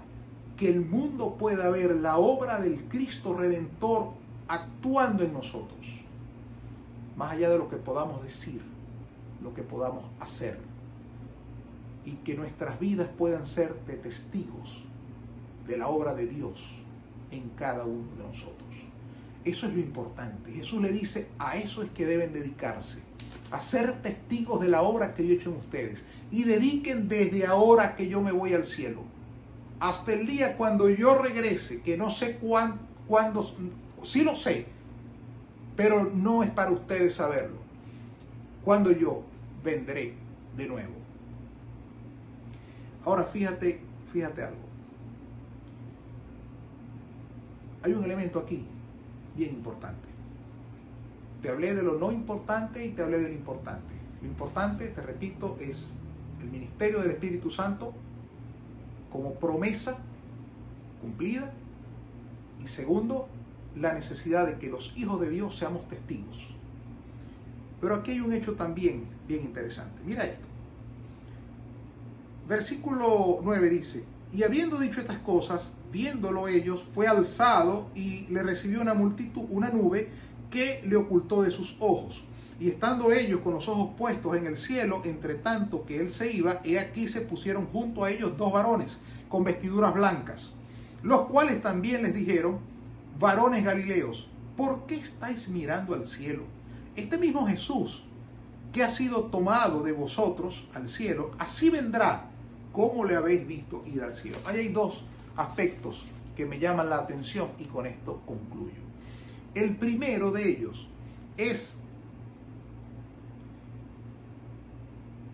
que 0.56 0.68
el 0.68 0.84
mundo 0.84 1.34
pueda 1.34 1.70
ver 1.70 1.96
la 1.96 2.16
obra 2.18 2.60
del 2.60 2.84
Cristo 2.84 3.34
Redentor 3.34 4.12
actuando 4.48 5.24
en 5.24 5.32
nosotros, 5.32 6.02
más 7.16 7.32
allá 7.32 7.50
de 7.50 7.58
lo 7.58 7.68
que 7.68 7.76
podamos 7.76 8.22
decir, 8.22 8.62
lo 9.42 9.52
que 9.54 9.62
podamos 9.62 10.04
hacer 10.20 10.58
y 12.04 12.12
que 12.12 12.34
nuestras 12.34 12.78
vidas 12.78 13.08
puedan 13.16 13.46
ser 13.46 13.74
de 13.86 13.94
testigos 13.94 14.84
de 15.66 15.76
la 15.76 15.88
obra 15.88 16.14
de 16.14 16.26
Dios 16.26 16.76
en 17.30 17.48
cada 17.50 17.84
uno 17.84 18.14
de 18.16 18.24
nosotros. 18.24 18.68
Eso 19.44 19.66
es 19.66 19.74
lo 19.74 19.80
importante. 19.80 20.52
Jesús 20.52 20.80
le 20.80 20.90
dice, 20.90 21.28
a 21.38 21.56
eso 21.56 21.82
es 21.82 21.90
que 21.90 22.06
deben 22.06 22.32
dedicarse, 22.32 23.00
a 23.54 23.60
ser 23.60 24.02
testigos 24.02 24.60
de 24.60 24.68
la 24.68 24.82
obra 24.82 25.14
que 25.14 25.24
yo 25.24 25.32
he 25.32 25.36
hecho 25.36 25.50
en 25.50 25.58
ustedes. 25.58 26.04
Y 26.32 26.42
dediquen 26.42 27.08
desde 27.08 27.46
ahora 27.46 27.94
que 27.94 28.08
yo 28.08 28.20
me 28.20 28.32
voy 28.32 28.52
al 28.52 28.64
cielo, 28.64 29.02
hasta 29.78 30.12
el 30.12 30.26
día 30.26 30.56
cuando 30.56 30.88
yo 30.90 31.18
regrese, 31.18 31.80
que 31.80 31.96
no 31.96 32.10
sé 32.10 32.36
cuándo, 32.38 33.54
sí 34.02 34.24
lo 34.24 34.34
sé, 34.34 34.66
pero 35.76 36.10
no 36.12 36.42
es 36.42 36.50
para 36.50 36.72
ustedes 36.72 37.14
saberlo, 37.14 37.58
cuando 38.64 38.90
yo 38.90 39.22
vendré 39.62 40.14
de 40.56 40.66
nuevo. 40.66 40.94
Ahora 43.04 43.22
fíjate, 43.22 43.80
fíjate 44.12 44.42
algo. 44.42 44.64
Hay 47.84 47.92
un 47.92 48.02
elemento 48.02 48.40
aquí 48.40 48.64
bien 49.36 49.50
importante. 49.50 50.13
Te 51.44 51.50
hablé 51.50 51.74
de 51.74 51.82
lo 51.82 51.98
no 51.98 52.10
importante 52.10 52.86
y 52.86 52.92
te 52.92 53.02
hablé 53.02 53.18
de 53.18 53.28
lo 53.28 53.34
importante. 53.34 53.92
Lo 54.22 54.28
importante, 54.28 54.88
te 54.88 55.02
repito, 55.02 55.58
es 55.60 55.92
el 56.40 56.48
ministerio 56.48 57.00
del 57.00 57.10
Espíritu 57.10 57.50
Santo 57.50 57.92
como 59.12 59.34
promesa 59.34 59.98
cumplida. 61.02 61.52
Y 62.62 62.66
segundo, 62.66 63.28
la 63.76 63.92
necesidad 63.92 64.46
de 64.46 64.56
que 64.56 64.70
los 64.70 64.94
hijos 64.96 65.20
de 65.20 65.28
Dios 65.28 65.54
seamos 65.54 65.86
testigos. 65.86 66.54
Pero 67.78 67.96
aquí 67.96 68.12
hay 68.12 68.20
un 68.20 68.32
hecho 68.32 68.54
también 68.54 69.04
bien 69.28 69.44
interesante. 69.44 70.00
Mira 70.06 70.24
esto. 70.24 70.46
Versículo 72.48 73.40
9 73.42 73.68
dice, 73.68 74.04
y 74.32 74.44
habiendo 74.44 74.78
dicho 74.78 74.98
estas 74.98 75.18
cosas, 75.18 75.72
viéndolo 75.92 76.48
ellos, 76.48 76.82
fue 76.94 77.06
alzado 77.06 77.90
y 77.94 78.28
le 78.28 78.42
recibió 78.42 78.80
una 78.80 78.94
multitud, 78.94 79.44
una 79.50 79.68
nube 79.68 80.08
que 80.54 80.84
le 80.86 80.94
ocultó 80.94 81.42
de 81.42 81.50
sus 81.50 81.74
ojos. 81.80 82.22
Y 82.60 82.68
estando 82.68 83.10
ellos 83.10 83.40
con 83.40 83.54
los 83.54 83.68
ojos 83.68 83.90
puestos 83.98 84.36
en 84.36 84.46
el 84.46 84.56
cielo, 84.56 85.02
entre 85.04 85.34
tanto 85.34 85.84
que 85.84 85.98
él 85.98 86.10
se 86.10 86.30
iba, 86.32 86.60
he 86.62 86.78
aquí 86.78 87.08
se 87.08 87.22
pusieron 87.22 87.66
junto 87.66 88.04
a 88.04 88.10
ellos 88.12 88.38
dos 88.38 88.52
varones 88.52 88.98
con 89.28 89.42
vestiduras 89.42 89.92
blancas, 89.92 90.52
los 91.02 91.22
cuales 91.22 91.60
también 91.60 92.04
les 92.04 92.14
dijeron, 92.14 92.60
varones 93.18 93.64
galileos, 93.64 94.28
¿por 94.56 94.86
qué 94.86 94.94
estáis 94.94 95.48
mirando 95.48 95.92
al 95.92 96.06
cielo? 96.06 96.44
Este 96.94 97.18
mismo 97.18 97.44
Jesús, 97.44 98.04
que 98.72 98.84
ha 98.84 98.90
sido 98.90 99.24
tomado 99.24 99.82
de 99.82 99.90
vosotros 99.90 100.68
al 100.74 100.88
cielo, 100.88 101.32
así 101.40 101.68
vendrá 101.68 102.26
como 102.72 103.04
le 103.04 103.16
habéis 103.16 103.44
visto 103.44 103.82
ir 103.86 104.02
al 104.02 104.14
cielo. 104.14 104.38
Ahí 104.46 104.60
hay 104.60 104.68
dos 104.68 105.02
aspectos 105.36 106.04
que 106.36 106.46
me 106.46 106.60
llaman 106.60 106.88
la 106.88 106.98
atención 106.98 107.48
y 107.58 107.64
con 107.64 107.86
esto 107.86 108.22
concluyo. 108.24 108.83
El 109.54 109.76
primero 109.76 110.32
de 110.32 110.48
ellos 110.48 110.88
es 111.36 111.76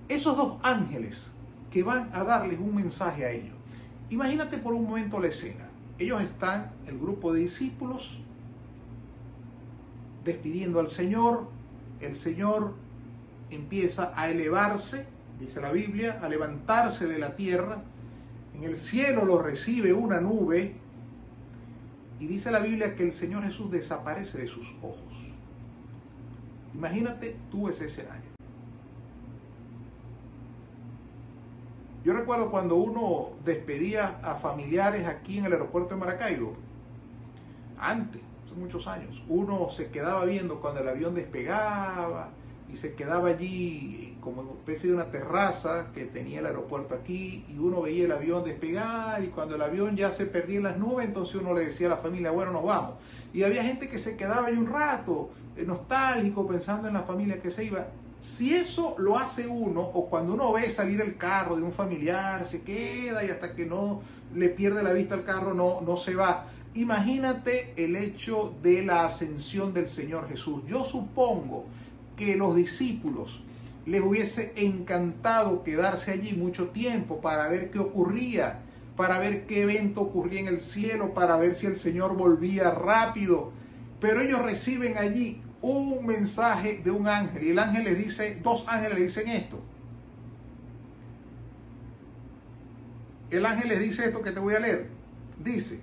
esos 0.09 0.37
dos 0.37 0.59
ángeles 0.63 1.31
que 1.71 1.83
van 1.83 2.11
a 2.13 2.25
darles 2.25 2.59
un 2.59 2.75
mensaje 2.75 3.25
a 3.25 3.31
ellos. 3.31 3.55
Imagínate 4.11 4.59
por 4.59 4.75
un 4.75 4.85
momento 4.85 5.21
la 5.21 5.29
escena. 5.29 5.69
Ellos 5.99 6.21
están, 6.21 6.73
el 6.87 6.99
grupo 6.99 7.33
de 7.33 7.41
discípulos, 7.41 8.19
despidiendo 10.25 10.81
al 10.81 10.89
Señor. 10.89 11.49
El 12.01 12.17
Señor 12.17 12.75
empieza 13.51 14.13
a 14.17 14.29
elevarse, 14.31 15.07
dice 15.39 15.61
la 15.61 15.71
Biblia, 15.71 16.19
a 16.23 16.29
levantarse 16.29 17.07
de 17.07 17.19
la 17.19 17.37
tierra. 17.37 17.83
En 18.57 18.65
el 18.65 18.77
cielo 18.77 19.25
lo 19.25 19.41
recibe 19.41 19.93
una 19.93 20.21
nube. 20.21 20.75
Y 22.21 22.27
dice 22.27 22.53
la 22.53 22.61
Biblia 22.61 22.95
que 22.95 23.03
el 23.03 23.13
Señor 23.13 23.43
Jesús 23.45 23.71
desaparece 23.71 24.39
de 24.39 24.47
sus 24.47 24.75
ojos. 24.83 25.33
Imagínate 26.75 27.37
tú 27.51 27.69
ese 27.69 27.87
escenario. 27.87 28.31
Yo 32.05 32.13
recuerdo 32.13 32.51
cuando 32.51 32.77
uno 32.77 33.31
despedía 33.45 34.19
a 34.23 34.35
familiares 34.37 35.07
aquí 35.07 35.39
en 35.39 35.47
el 35.47 35.53
aeropuerto 35.55 35.95
de 35.95 36.01
Maracaibo, 36.01 36.57
antes, 37.79 38.21
hace 38.45 38.55
muchos 38.55 38.87
años, 38.87 39.23
uno 39.29 39.71
se 39.71 39.91
quedaba 39.91 40.25
viendo 40.27 40.61
cuando 40.61 40.81
el 40.81 40.89
avión 40.89 41.15
despegaba 41.15 42.31
y 42.73 42.77
se 42.77 42.95
quedaba 42.95 43.31
allí 43.31 44.17
como 44.21 44.43
una 44.43 44.53
especie 44.53 44.89
de 44.89 44.95
una 44.95 45.11
terraza 45.11 45.89
que 45.95 46.05
tenía 46.05 46.41
el 46.41 46.47
aeropuerto 46.47 46.95
aquí 46.95 47.45
y 47.49 47.59
uno 47.59 47.83
veía 47.83 48.05
el 48.05 48.13
avión 48.13 48.45
despegar 48.45 49.23
y 49.25 49.29
cuando 49.29 49.57
el 49.57 49.63
avión 49.63 49.97
ya 49.97 50.11
se 50.11 50.27
perdía 50.27 50.59
en 50.59 50.63
las 50.65 50.79
nubes, 50.79 51.07
entonces 51.07 51.37
uno 51.37 51.55
le 51.55 51.65
decía 51.65 51.87
a 51.87 51.91
la 51.91 51.97
familia, 51.97 52.31
bueno, 52.31 52.53
nos 52.53 52.65
vamos. 52.65 52.95
Y 53.33 53.43
había 53.43 53.65
gente 53.65 53.89
que 53.89 53.99
se 53.99 54.17
quedaba 54.17 54.49
ahí 54.49 54.57
un 54.57 54.67
rato, 54.67 55.31
eh, 55.57 55.65
nostálgico, 55.65 56.47
pensando 56.47 56.89
en 56.89 56.95
la 56.95 57.03
familia 57.03 57.41
que 57.41 57.51
se 57.51 57.65
iba 57.65 57.89
si 58.21 58.55
eso 58.55 58.95
lo 58.99 59.19
hace 59.19 59.47
uno, 59.47 59.81
o 59.81 60.11
cuando 60.11 60.35
uno 60.35 60.53
ve 60.53 60.69
salir 60.69 61.01
el 61.01 61.17
carro 61.17 61.57
de 61.57 61.63
un 61.63 61.73
familiar, 61.73 62.45
se 62.45 62.61
queda 62.61 63.25
y 63.25 63.31
hasta 63.31 63.57
que 63.57 63.65
no 63.65 64.03
le 64.35 64.51
pierde 64.51 64.83
la 64.83 64.93
vista 64.93 65.15
al 65.15 65.25
carro 65.25 65.55
no, 65.55 65.81
no 65.81 65.97
se 65.97 66.15
va. 66.15 66.47
Imagínate 66.75 67.73
el 67.83 67.97
hecho 67.97 68.55
de 68.63 68.83
la 68.83 69.07
ascensión 69.07 69.73
del 69.73 69.89
Señor 69.89 70.29
Jesús. 70.29 70.63
Yo 70.67 70.85
supongo 70.85 71.65
que 72.21 72.37
los 72.37 72.55
discípulos 72.55 73.43
les 73.87 74.03
hubiese 74.03 74.53
encantado 74.57 75.65
quedarse 75.65 76.11
allí 76.11 76.35
mucho 76.35 76.69
tiempo 76.69 77.23
para 77.23 77.49
ver 77.49 77.71
qué 77.71 77.79
ocurría, 77.79 78.61
para 78.95 79.19
ver 79.19 79.47
qué 79.47 79.63
evento 79.63 80.03
ocurría 80.03 80.41
en 80.41 80.49
el 80.49 80.61
cielo, 80.61 81.15
para 81.15 81.39
ver 81.39 81.55
si 81.55 81.67
el 81.67 81.77
Señor 81.77 82.15
volvía 82.17 82.71
rápido. 82.73 83.53
Pero 84.01 84.21
ellos 84.21 84.43
reciben 84.43 84.99
allí 84.99 85.41
un 85.63 86.05
mensaje 86.05 86.83
de 86.85 86.91
un 86.91 87.09
ángel 87.09 87.43
y 87.43 87.51
el 87.51 87.59
ángel 87.59 87.85
le 87.85 87.95
dice, 87.95 88.39
dos 88.43 88.67
ángeles 88.69 88.99
le 88.99 89.05
dicen 89.07 89.29
esto. 89.29 89.59
El 93.31 93.47
ángel 93.47 93.69
le 93.69 93.79
dice 93.79 94.05
esto 94.05 94.21
que 94.21 94.33
te 94.33 94.41
voy 94.41 94.55
a 94.55 94.61
leer. 94.61 94.91
Dice, 95.43 95.81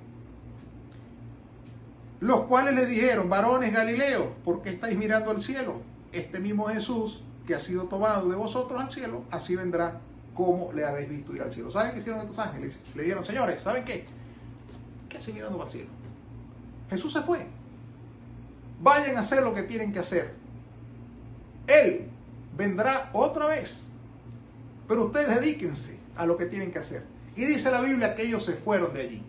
los 2.19 2.41
cuales 2.41 2.75
le 2.75 2.85
dijeron, 2.85 3.27
varones 3.27 3.73
Galileos, 3.73 4.27
¿por 4.45 4.61
qué 4.61 4.69
estáis 4.69 4.95
mirando 4.97 5.31
al 5.31 5.41
cielo? 5.41 5.81
Este 6.17 6.39
mismo 6.39 6.65
Jesús 6.65 7.21
que 7.45 7.53
ha 7.53 7.59
sido 7.59 7.83
tomado 7.83 8.27
de 8.27 8.35
vosotros 8.35 8.81
al 8.81 8.89
cielo, 8.89 9.23
así 9.29 9.55
vendrá 9.55 10.01
como 10.33 10.73
le 10.73 10.83
habéis 10.83 11.09
visto 11.09 11.33
ir 11.35 11.43
al 11.43 11.51
cielo. 11.51 11.69
¿Saben 11.69 11.93
qué 11.93 11.99
hicieron 11.99 12.21
estos 12.21 12.39
ángeles? 12.39 12.79
Le 12.95 13.03
dijeron, 13.03 13.23
señores, 13.23 13.61
¿saben 13.61 13.85
qué? 13.85 14.05
¿Qué 15.07 15.17
hacen 15.17 15.35
mirando 15.35 15.61
al 15.61 15.69
cielo? 15.69 15.89
Jesús 16.89 17.13
se 17.13 17.21
fue. 17.21 17.45
Vayan 18.81 19.15
a 19.15 19.19
hacer 19.19 19.43
lo 19.43 19.53
que 19.53 19.61
tienen 19.61 19.93
que 19.93 19.99
hacer. 19.99 20.33
Él 21.67 22.09
vendrá 22.57 23.11
otra 23.13 23.45
vez. 23.45 23.89
Pero 24.87 25.05
ustedes 25.05 25.39
dedíquense 25.39 25.99
a 26.15 26.25
lo 26.25 26.35
que 26.35 26.45
tienen 26.45 26.71
que 26.71 26.79
hacer. 26.79 27.03
Y 27.35 27.45
dice 27.45 27.69
la 27.69 27.81
Biblia 27.81 28.15
que 28.15 28.23
ellos 28.23 28.43
se 28.43 28.53
fueron 28.53 28.91
de 28.93 29.01
allí. 29.01 29.23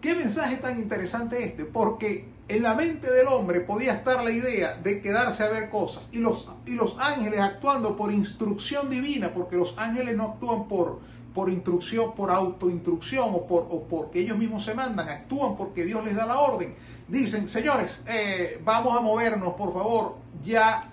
¿Qué 0.00 0.16
mensaje 0.16 0.56
tan 0.56 0.76
interesante 0.78 1.44
este? 1.44 1.64
Porque 1.64 2.26
en 2.48 2.62
la 2.62 2.74
mente 2.74 3.12
del 3.12 3.26
hombre 3.26 3.60
podía 3.60 3.92
estar 3.92 4.24
la 4.24 4.30
idea 4.30 4.74
de 4.74 5.02
quedarse 5.02 5.42
a 5.42 5.50
ver 5.50 5.68
cosas. 5.68 6.08
Y 6.12 6.18
los, 6.18 6.48
y 6.64 6.72
los 6.72 6.96
ángeles 6.98 7.40
actuando 7.40 7.96
por 7.96 8.10
instrucción 8.10 8.88
divina, 8.88 9.32
porque 9.32 9.56
los 9.56 9.74
ángeles 9.76 10.16
no 10.16 10.24
actúan 10.24 10.66
por, 10.66 11.00
por 11.34 11.50
instrucción, 11.50 12.14
por 12.14 12.30
autoinstrucción 12.30 13.28
o, 13.34 13.46
por, 13.46 13.68
o 13.70 13.82
porque 13.84 14.20
ellos 14.20 14.38
mismos 14.38 14.64
se 14.64 14.74
mandan, 14.74 15.08
actúan 15.08 15.56
porque 15.56 15.84
Dios 15.84 16.02
les 16.04 16.16
da 16.16 16.24
la 16.24 16.38
orden. 16.38 16.74
Dicen, 17.06 17.48
señores, 17.48 18.00
eh, 18.06 18.60
vamos 18.64 18.96
a 18.96 19.00
movernos, 19.00 19.54
por 19.54 19.74
favor, 19.74 20.16
ya 20.42 20.90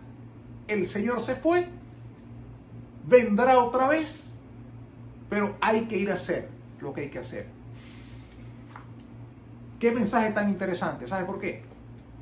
el 0.67 0.87
Señor 0.87 1.21
se 1.21 1.35
fue, 1.35 1.67
vendrá 3.07 3.59
otra 3.59 3.87
vez, 3.87 4.33
pero 5.29 5.55
hay 5.61 5.85
que 5.85 5.97
ir 5.97 6.11
a 6.11 6.15
hacer 6.15 6.49
lo 6.81 6.93
que 6.93 7.01
hay 7.01 7.09
que 7.09 7.19
hacer. 7.19 7.54
Qué 9.79 9.91
mensaje 9.91 10.31
tan 10.31 10.49
interesante, 10.49 11.07
¿sabe 11.07 11.25
por 11.25 11.39
qué? 11.39 11.63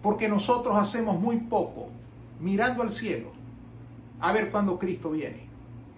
Porque 0.02 0.28
nosotros 0.28 0.78
hacemos 0.78 1.20
muy 1.20 1.38
poco 1.38 1.90
mirando 2.40 2.84
al 2.84 2.92
cielo 2.92 3.32
a 4.20 4.32
ver 4.32 4.52
cuándo 4.52 4.80
Cristo 4.80 5.12
viene. 5.12 5.48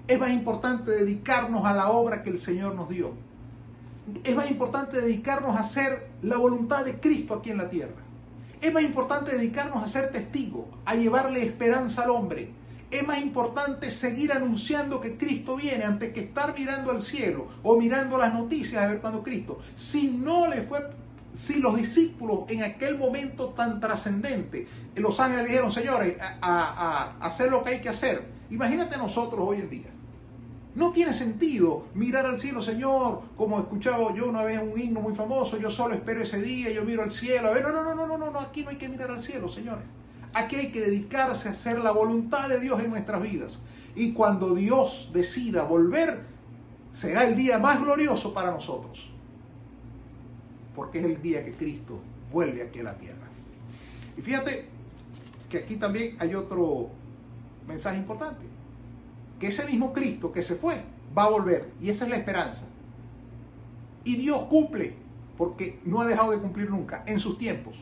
Es 0.07 0.19
más 0.19 0.29
importante 0.29 0.91
dedicarnos 0.91 1.65
a 1.65 1.73
la 1.73 1.89
obra 1.89 2.23
que 2.23 2.29
el 2.29 2.39
Señor 2.39 2.75
nos 2.75 2.89
dio. 2.89 3.13
Es 4.23 4.35
más 4.35 4.51
importante 4.51 5.01
dedicarnos 5.01 5.55
a 5.55 5.61
hacer 5.61 6.09
la 6.21 6.37
voluntad 6.37 6.85
de 6.85 6.99
Cristo 6.99 7.33
aquí 7.33 7.49
en 7.49 7.57
la 7.57 7.69
tierra. 7.69 8.03
Es 8.61 8.73
más 8.73 8.83
importante 8.83 9.31
dedicarnos 9.31 9.83
a 9.83 9.87
ser 9.87 10.11
testigos, 10.11 10.65
a 10.85 10.95
llevarle 10.95 11.43
esperanza 11.43 12.03
al 12.03 12.11
hombre. 12.11 12.51
Es 12.91 13.05
más 13.05 13.19
importante 13.19 13.89
seguir 13.89 14.31
anunciando 14.31 15.01
que 15.01 15.17
Cristo 15.17 15.55
viene 15.55 15.83
antes 15.83 16.13
que 16.13 16.21
estar 16.21 16.53
mirando 16.57 16.91
al 16.91 17.01
cielo 17.01 17.47
o 17.63 17.77
mirando 17.77 18.17
las 18.17 18.33
noticias 18.33 18.83
a 18.83 18.87
ver 18.87 19.01
cuándo 19.01 19.23
Cristo. 19.23 19.57
Si 19.75 20.09
no 20.09 20.47
le 20.47 20.61
fue 20.61 20.79
si 21.36 21.60
los 21.60 21.76
discípulos 21.76 22.45
en 22.48 22.63
aquel 22.63 22.98
momento 22.98 23.50
tan 23.50 23.80
trascendente, 23.80 24.67
los 24.95 25.19
ángeles 25.19 25.48
dijeron, 25.48 25.71
señores, 25.71 26.15
a, 26.41 27.15
hacer 27.19 27.52
lo 27.52 27.63
que 27.63 27.71
hay 27.71 27.82
que 27.82 27.89
hacer. 27.89 28.26
Imagínate 28.50 28.98
nosotros 28.98 29.41
hoy 29.45 29.60
en 29.60 29.69
día. 29.69 29.89
No 30.76 30.91
tiene 30.91 31.13
sentido 31.13 31.88
mirar 31.93 32.26
al 32.26 32.39
cielo, 32.39 32.62
Señor, 32.62 33.21
como 33.38 33.60
escuchaba 33.60 34.13
yo 34.13 34.28
una 34.28 34.43
vez 34.43 34.62
un 34.62 34.80
himno 34.80 35.00
muy 35.00 35.15
famoso, 35.15 35.58
yo 35.58 35.71
solo 35.71 35.93
espero 35.93 36.21
ese 36.21 36.41
día, 36.41 36.71
yo 36.71 36.84
miro 36.84 37.04
al 37.04 37.12
cielo. 37.12 37.48
A 37.48 37.52
ver, 37.52 37.63
no, 37.63 37.71
no, 37.71 37.84
no, 37.84 37.95
no, 37.95 38.17
no, 38.17 38.32
no, 38.32 38.39
aquí 38.39 38.63
no 38.63 38.71
hay 38.71 38.78
que 38.78 38.89
mirar 38.89 39.12
al 39.12 39.19
cielo, 39.19 39.48
señores. 39.48 39.86
Aquí 40.34 40.58
hay 40.58 40.71
que 40.71 40.82
dedicarse 40.82 41.48
a 41.48 41.52
hacer 41.52 41.80
la 41.80 41.91
voluntad 41.91 42.50
de 42.50 42.60
Dios 42.60 42.82
en 42.84 42.89
nuestras 42.89 43.21
vidas. 43.21 43.62
Y 43.95 44.12
cuando 44.12 44.54
Dios 44.54 45.12
decida 45.13 45.63
volver, 45.63 46.26
será 46.91 47.24
el 47.24 47.38
día 47.38 47.58
más 47.58 47.82
glorioso 47.82 48.34
para 48.34 48.52
nosotros. 48.52 49.14
Porque 50.75 50.99
es 50.99 51.05
el 51.05 51.21
día 51.21 51.43
que 51.43 51.53
Cristo 51.53 51.99
vuelve 52.31 52.63
aquí 52.63 52.79
a 52.79 52.83
la 52.83 52.97
tierra. 52.97 53.27
Y 54.17 54.21
fíjate 54.21 54.67
que 55.49 55.59
aquí 55.59 55.75
también 55.75 56.15
hay 56.19 56.35
otro 56.35 56.89
mensaje 57.67 57.97
importante 57.97 58.45
que 59.39 59.47
ese 59.47 59.65
mismo 59.65 59.93
Cristo 59.93 60.31
que 60.31 60.41
se 60.41 60.55
fue 60.55 60.81
va 61.17 61.25
a 61.25 61.29
volver. 61.29 61.71
Y 61.81 61.89
esa 61.89 62.05
es 62.05 62.11
la 62.11 62.17
esperanza. 62.17 62.67
Y 64.03 64.17
Dios 64.17 64.43
cumple, 64.43 64.95
porque 65.38 65.79
no 65.85 66.01
ha 66.01 66.05
dejado 66.05 66.31
de 66.31 66.39
cumplir 66.39 66.69
nunca, 66.69 67.03
en 67.07 67.19
sus 67.19 67.38
tiempos. 67.38 67.77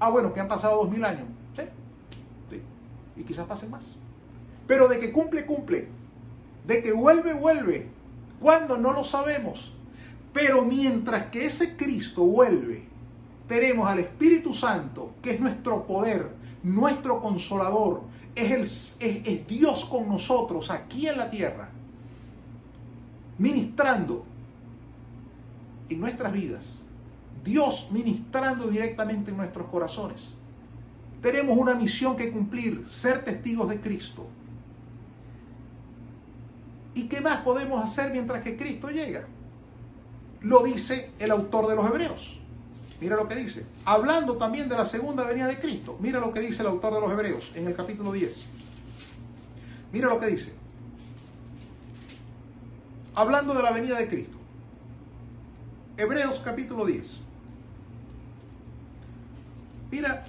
Ah, 0.00 0.10
bueno, 0.10 0.32
que 0.32 0.40
han 0.40 0.48
pasado 0.48 0.76
dos 0.76 0.90
mil 0.90 1.04
años. 1.04 1.26
Sí. 1.56 2.60
Y 3.16 3.22
quizás 3.24 3.46
pasen 3.46 3.70
más. 3.70 3.96
Pero 4.66 4.88
de 4.88 4.98
que 4.98 5.12
cumple, 5.12 5.46
cumple. 5.46 5.88
De 6.66 6.82
que 6.82 6.92
vuelve, 6.92 7.34
vuelve. 7.34 7.88
¿Cuándo? 8.40 8.76
No 8.76 8.92
lo 8.92 9.04
sabemos. 9.04 9.75
Pero 10.36 10.60
mientras 10.60 11.30
que 11.30 11.46
ese 11.46 11.76
Cristo 11.78 12.22
vuelve, 12.22 12.84
tenemos 13.48 13.88
al 13.88 14.00
Espíritu 14.00 14.52
Santo, 14.52 15.14
que 15.22 15.30
es 15.30 15.40
nuestro 15.40 15.86
poder, 15.86 16.30
nuestro 16.62 17.22
consolador, 17.22 18.02
es, 18.34 18.98
es, 19.00 19.46
Dios 19.46 19.86
con 19.86 20.06
nosotros 20.06 20.70
aquí 20.70 21.08
en 21.08 21.16
la 21.16 21.30
tierra, 21.30 21.70
ministrando 23.38 24.26
en 25.88 26.00
nuestras 26.00 26.30
vidas, 26.34 26.82
Dios 27.42 27.88
ministrando 27.90 28.66
directamente 28.66 29.30
en 29.30 29.38
nuestros 29.38 29.68
corazones. 29.68 30.34
Tenemos 31.22 31.56
una 31.56 31.74
misión 31.74 32.14
que 32.14 32.30
cumplir, 32.30 32.86
ser 32.86 33.24
testigos 33.24 33.70
de 33.70 33.80
Cristo. 33.80 34.26
¿Y 36.92 37.04
qué 37.04 37.22
más 37.22 37.38
podemos 37.38 37.82
hacer 37.82 38.12
mientras 38.12 38.42
que 38.42 38.58
Cristo 38.58 38.90
llega? 38.90 39.28
Lo 40.42 40.62
dice 40.62 41.10
el 41.18 41.30
autor 41.30 41.68
de 41.68 41.76
los 41.76 41.86
Hebreos. 41.86 42.38
Mira 43.00 43.16
lo 43.16 43.28
que 43.28 43.34
dice. 43.34 43.66
Hablando 43.84 44.36
también 44.36 44.68
de 44.68 44.76
la 44.76 44.84
segunda 44.84 45.24
venida 45.24 45.46
de 45.46 45.58
Cristo. 45.58 45.96
Mira 46.00 46.20
lo 46.20 46.32
que 46.32 46.40
dice 46.40 46.62
el 46.62 46.68
autor 46.68 46.94
de 46.94 47.00
los 47.00 47.12
Hebreos 47.12 47.52
en 47.54 47.66
el 47.66 47.74
capítulo 47.74 48.12
10. 48.12 48.46
Mira 49.92 50.08
lo 50.08 50.18
que 50.18 50.26
dice. 50.26 50.52
Hablando 53.14 53.54
de 53.54 53.62
la 53.62 53.72
venida 53.72 53.98
de 53.98 54.08
Cristo. 54.08 54.36
Hebreos 55.96 56.40
capítulo 56.44 56.84
10. 56.84 57.16
Mira, 59.90 60.24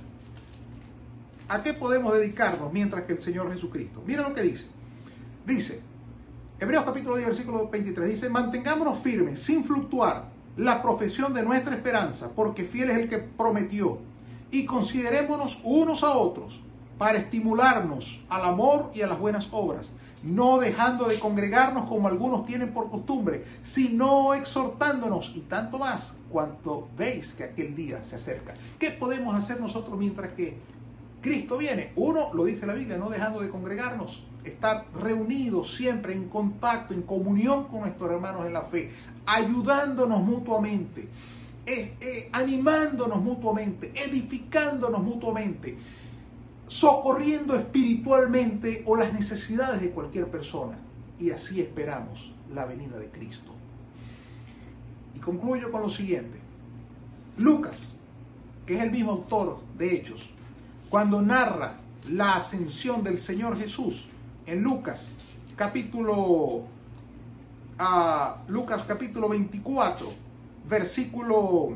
¿a 1.49 1.63
qué 1.63 1.73
podemos 1.73 2.13
dedicarnos 2.13 2.71
mientras 2.71 3.03
que 3.03 3.13
el 3.13 3.21
Señor 3.21 3.51
Jesucristo? 3.51 4.01
Mira 4.05 4.27
lo 4.27 4.33
que 4.33 4.41
dice. 4.41 4.67
Dice, 5.45 5.81
Hebreos 6.59 6.85
capítulo 6.85 7.17
10, 7.17 7.27
versículo 7.27 7.69
23, 7.69 8.09
dice, 8.09 8.29
mantengámonos 8.31 8.97
firmes, 8.97 9.39
sin 9.39 9.63
fluctuar, 9.63 10.29
la 10.55 10.81
profesión 10.81 11.31
de 11.31 11.43
nuestra 11.43 11.75
esperanza, 11.75 12.31
porque 12.35 12.65
fiel 12.65 12.89
es 12.89 12.97
el 12.97 13.09
que 13.09 13.19
prometió. 13.19 13.99
Y 14.49 14.65
considerémonos 14.65 15.59
unos 15.63 16.03
a 16.03 16.17
otros 16.17 16.61
para 16.97 17.19
estimularnos 17.19 18.23
al 18.27 18.43
amor 18.43 18.89
y 18.95 19.03
a 19.03 19.07
las 19.07 19.19
buenas 19.19 19.49
obras, 19.51 19.91
no 20.23 20.57
dejando 20.57 21.07
de 21.07 21.19
congregarnos 21.19 21.87
como 21.87 22.07
algunos 22.07 22.47
tienen 22.47 22.73
por 22.73 22.89
costumbre, 22.89 23.45
sino 23.61 24.33
exhortándonos 24.33 25.33
y 25.35 25.41
tanto 25.41 25.77
más 25.77 26.15
cuanto 26.31 26.87
veis 26.97 27.35
que 27.35 27.43
aquel 27.43 27.75
día 27.75 28.03
se 28.03 28.15
acerca. 28.15 28.55
¿Qué 28.79 28.89
podemos 28.89 29.35
hacer 29.35 29.61
nosotros 29.61 29.95
mientras 29.95 30.31
que 30.33 30.57
Cristo 31.21 31.59
viene? 31.59 31.91
Uno, 31.95 32.33
lo 32.33 32.45
dice 32.45 32.65
la 32.65 32.73
Biblia, 32.73 32.97
no 32.97 33.11
dejando 33.11 33.41
de 33.41 33.49
congregarnos, 33.49 34.23
estar 34.47 34.85
reunidos 34.93 35.75
siempre 35.75 36.13
en 36.13 36.29
contacto, 36.29 36.93
en 36.93 37.03
comunión 37.03 37.65
con 37.65 37.81
nuestros 37.81 38.11
hermanos 38.11 38.45
en 38.45 38.53
la 38.53 38.63
fe, 38.63 38.91
ayudándonos 39.25 40.21
mutuamente, 40.21 41.07
eh, 41.65 41.97
eh, 41.99 42.29
animándonos 42.31 43.21
mutuamente, 43.21 43.91
edificándonos 43.95 45.03
mutuamente 45.03 45.77
socorriendo 46.67 47.55
espiritualmente 47.55 48.83
o 48.85 48.95
las 48.95 49.13
necesidades 49.13 49.81
de 49.81 49.91
cualquier 49.91 50.27
persona. 50.29 50.77
Y 51.19 51.31
así 51.31 51.61
esperamos 51.61 52.33
la 52.53 52.65
venida 52.65 52.99
de 52.99 53.09
Cristo. 53.09 53.53
Y 55.15 55.19
concluyo 55.19 55.71
con 55.71 55.81
lo 55.81 55.89
siguiente. 55.89 56.39
Lucas, 57.37 57.97
que 58.65 58.75
es 58.75 58.83
el 58.83 58.91
mismo 58.91 59.13
autor 59.13 59.59
de 59.77 59.95
Hechos, 59.95 60.29
cuando 60.89 61.21
narra 61.21 61.77
la 62.09 62.35
ascensión 62.35 63.03
del 63.03 63.17
Señor 63.17 63.57
Jesús 63.57 64.07
en 64.47 64.63
Lucas 64.63 65.13
capítulo 65.55 66.63
a 67.77 68.37
Lucas 68.47 68.83
capítulo 68.87 69.29
24, 69.29 70.07
versículo 70.67 71.75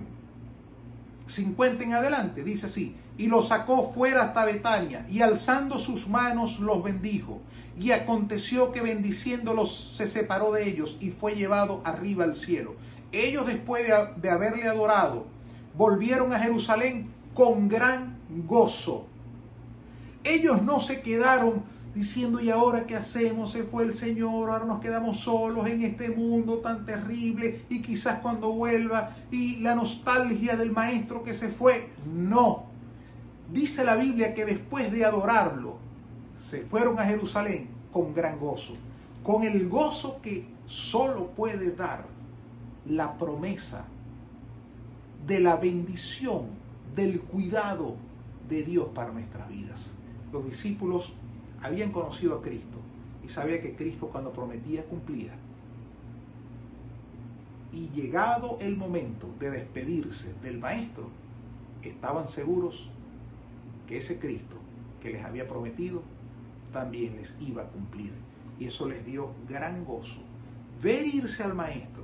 50 1.28 1.84
en 1.84 1.94
adelante, 1.94 2.44
dice 2.44 2.66
así, 2.66 2.96
y 3.18 3.28
los 3.28 3.50
sacó 3.50 3.92
fuera 3.92 4.24
hasta 4.24 4.46
Betania, 4.46 5.06
y 5.10 5.22
alzando 5.22 5.78
sus 5.78 6.08
manos 6.08 6.60
los 6.60 6.82
bendijo. 6.82 7.40
Y 7.80 7.92
aconteció 7.92 8.72
que 8.72 8.82
bendiciéndolos 8.82 9.94
se 9.96 10.08
separó 10.08 10.52
de 10.52 10.68
ellos 10.68 10.98
y 11.00 11.12
fue 11.12 11.36
llevado 11.36 11.82
arriba 11.84 12.24
al 12.24 12.36
cielo. 12.36 12.76
Ellos 13.12 13.46
después 13.46 13.88
de, 13.88 13.94
de 14.16 14.30
haberle 14.30 14.68
adorado, 14.68 15.28
volvieron 15.78 16.34
a 16.34 16.40
Jerusalén 16.40 17.12
con 17.34 17.70
gran 17.70 18.18
gozo. 18.48 19.06
Ellos 20.24 20.62
no 20.64 20.80
se 20.80 21.02
quedaron 21.02 21.64
diciendo, 21.94 22.40
¿y 22.40 22.50
ahora 22.50 22.86
qué 22.86 22.96
hacemos? 22.96 23.52
Se 23.52 23.64
fue 23.64 23.84
el 23.84 23.94
Señor, 23.94 24.50
ahora 24.50 24.66
nos 24.66 24.80
quedamos 24.80 25.20
solos 25.20 25.68
en 25.68 25.82
este 25.82 26.10
mundo 26.10 26.60
tan 26.60 26.86
terrible 26.86 27.66
y 27.70 27.82
quizás 27.82 28.20
cuando 28.20 28.52
vuelva 28.52 29.16
y 29.30 29.58
la 29.58 29.76
nostalgia 29.76 30.56
del 30.56 30.72
Maestro 30.72 31.24
que 31.24 31.34
se 31.34 31.50
fue. 31.50 31.90
No. 32.06 32.66
Dice 33.52 33.84
la 33.84 33.96
Biblia 33.96 34.34
que 34.34 34.46
después 34.46 34.92
de 34.92 35.04
adorarlo, 35.04 35.78
se 36.38 36.62
fueron 36.62 36.98
a 37.00 37.04
Jerusalén 37.04 37.70
con 37.92 38.14
gran 38.14 38.40
gozo, 38.40 38.74
con 39.24 39.44
el 39.44 39.68
gozo 39.68 40.22
que 40.22 40.48
solo 40.66 41.28
puede 41.32 41.72
dar 41.76 42.06
la 42.86 43.18
promesa 43.18 43.86
de 45.28 45.40
la 45.40 45.58
bendición, 45.58 46.62
del 46.96 47.22
cuidado 47.22 47.96
de 48.50 48.64
Dios 48.64 48.88
para 48.94 49.12
nuestras 49.12 49.48
vidas. 49.50 49.92
Los 50.32 50.46
discípulos 50.46 51.14
habían 51.62 51.92
conocido 51.92 52.36
a 52.36 52.42
Cristo 52.42 52.80
y 53.24 53.28
sabía 53.28 53.62
que 53.62 53.76
Cristo 53.76 54.08
cuando 54.08 54.34
prometía 54.34 54.86
cumplía. 54.86 55.34
Y 57.72 57.90
llegado 57.90 58.58
el 58.60 58.76
momento 58.76 59.30
de 59.40 59.52
despedirse 59.52 60.34
del 60.42 60.60
Maestro, 60.60 61.10
estaban 61.84 62.28
seguros 62.28 62.90
que 63.88 63.98
ese 63.98 64.20
Cristo 64.20 64.58
que 65.02 65.12
les 65.12 65.24
había 65.24 65.48
prometido 65.48 66.04
también 66.72 67.16
les 67.16 67.36
iba 67.40 67.64
a 67.64 67.68
cumplir. 67.68 68.14
Y 68.60 68.66
eso 68.66 68.88
les 68.88 69.06
dio 69.06 69.32
gran 69.50 69.86
gozo. 69.86 70.20
Ver 70.82 71.06
irse 71.06 71.44
al 71.44 71.54
Maestro, 71.54 72.04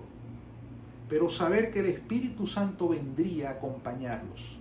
pero 1.10 1.30
saber 1.30 1.72
que 1.72 1.80
el 1.80 1.88
Espíritu 1.88 2.48
Santo 2.48 2.90
vendría 2.90 3.50
a 3.50 3.54
acompañarlos 3.54 4.58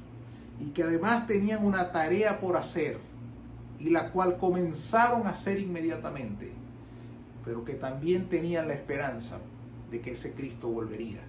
y 0.60 0.70
que 0.70 0.82
además 0.82 1.26
tenían 1.26 1.64
una 1.64 1.92
tarea 1.92 2.40
por 2.40 2.56
hacer 2.56 2.98
y 3.78 3.90
la 3.90 4.10
cual 4.10 4.38
comenzaron 4.38 5.26
a 5.26 5.30
hacer 5.30 5.60
inmediatamente, 5.60 6.52
pero 7.44 7.64
que 7.64 7.74
también 7.74 8.28
tenían 8.28 8.68
la 8.68 8.74
esperanza 8.74 9.38
de 9.90 10.00
que 10.00 10.12
ese 10.12 10.32
Cristo 10.32 10.68
volvería. 10.68 11.20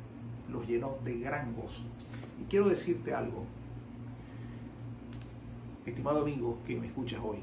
Los 0.50 0.66
llenó 0.66 0.98
de 1.04 1.20
gran 1.20 1.54
gozo. 1.56 1.84
Y 2.42 2.46
quiero 2.46 2.70
decirte 2.70 3.14
algo, 3.14 3.46
estimado 5.86 6.22
amigo 6.22 6.60
que 6.66 6.76
me 6.76 6.88
escuchas 6.88 7.20
hoy. 7.24 7.40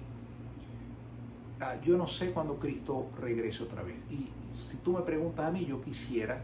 Ah, 1.61 1.77
yo 1.83 1.97
no 1.97 2.07
sé 2.07 2.31
cuándo 2.33 2.59
Cristo 2.59 3.09
regrese 3.21 3.63
otra 3.63 3.83
vez. 3.83 3.97
Y 4.11 4.29
si 4.55 4.79
tú 4.79 4.93
me 4.93 5.03
preguntas 5.03 5.47
a 5.47 5.53
mí, 5.53 5.65
yo 5.65 5.81
quisiera 5.81 6.43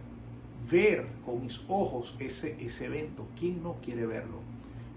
ver 0.71 1.07
con 1.25 1.43
mis 1.43 1.61
ojos 1.69 2.15
ese, 2.19 2.57
ese 2.65 2.87
evento. 2.87 3.27
¿Quién 3.39 3.63
no 3.63 3.77
quiere 3.83 4.07
verlo? 4.07 4.39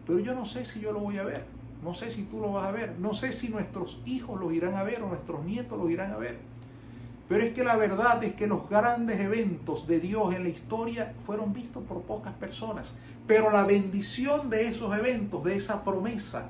Pero 0.06 0.20
yo 0.20 0.36
no 0.36 0.46
sé 0.46 0.66
si 0.66 0.82
yo 0.82 0.92
lo 0.92 1.00
voy 1.00 1.18
a 1.18 1.24
ver. 1.24 1.46
No 1.84 1.94
sé 1.94 2.10
si 2.12 2.24
tú 2.24 2.40
lo 2.40 2.52
vas 2.54 2.68
a 2.68 2.72
ver. 2.72 2.96
No 3.00 3.14
sé 3.14 3.34
si 3.34 3.50
nuestros 3.50 4.00
hijos 4.06 4.40
lo 4.40 4.52
irán 4.52 4.76
a 4.76 4.84
ver 4.84 5.02
o 5.02 5.08
nuestros 5.08 5.44
nietos 5.44 5.78
lo 5.78 5.90
irán 5.90 6.12
a 6.12 6.18
ver. 6.18 6.40
Pero 7.28 7.44
es 7.44 7.54
que 7.54 7.64
la 7.64 7.78
verdad 7.78 8.24
es 8.24 8.36
que 8.36 8.48
los 8.48 8.70
grandes 8.70 9.20
eventos 9.20 9.88
de 9.88 10.00
Dios 10.00 10.34
en 10.34 10.44
la 10.44 10.50
historia 10.50 11.14
fueron 11.26 11.54
vistos 11.54 11.84
por 11.84 12.02
pocas 12.02 12.34
personas. 12.34 12.94
Pero 13.28 13.52
la 13.52 13.64
bendición 13.64 14.50
de 14.50 14.68
esos 14.68 14.96
eventos, 14.96 15.44
de 15.44 15.56
esa 15.56 15.84
promesa, 15.84 16.50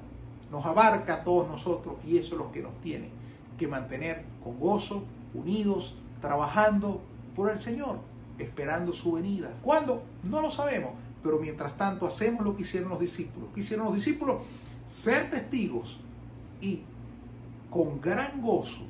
nos 0.52 0.66
abarca 0.66 1.16
a 1.16 1.24
todos 1.24 1.48
nosotros 1.48 1.96
y 2.06 2.18
eso 2.18 2.36
es 2.36 2.40
lo 2.40 2.52
que 2.52 2.62
nos 2.62 2.80
tiene 2.82 3.10
que 3.58 3.68
mantener 3.68 4.24
con 4.44 4.60
gozo, 4.60 5.04
unidos, 5.34 5.96
trabajando 6.22 7.02
por 7.36 7.50
el 7.50 7.58
Señor, 7.58 7.98
esperando 8.38 8.94
su 8.94 9.14
venida. 9.14 9.54
¿Cuándo? 9.62 10.04
No 10.30 10.42
lo 10.42 10.50
sabemos, 10.50 10.92
pero 11.22 11.40
mientras 11.40 11.78
tanto 11.78 12.08
hacemos 12.08 12.44
lo 12.44 12.56
que 12.56 12.64
hicieron 12.64 12.90
los 12.90 13.00
discípulos. 13.00 13.50
¿Qué 13.54 13.62
hicieron 13.62 13.86
los 13.86 13.96
discípulos? 13.96 14.42
Ser 14.88 15.30
testigos 15.30 16.00
y 16.62 16.84
con 17.70 18.00
gran 18.00 18.42
gozo 18.42 18.82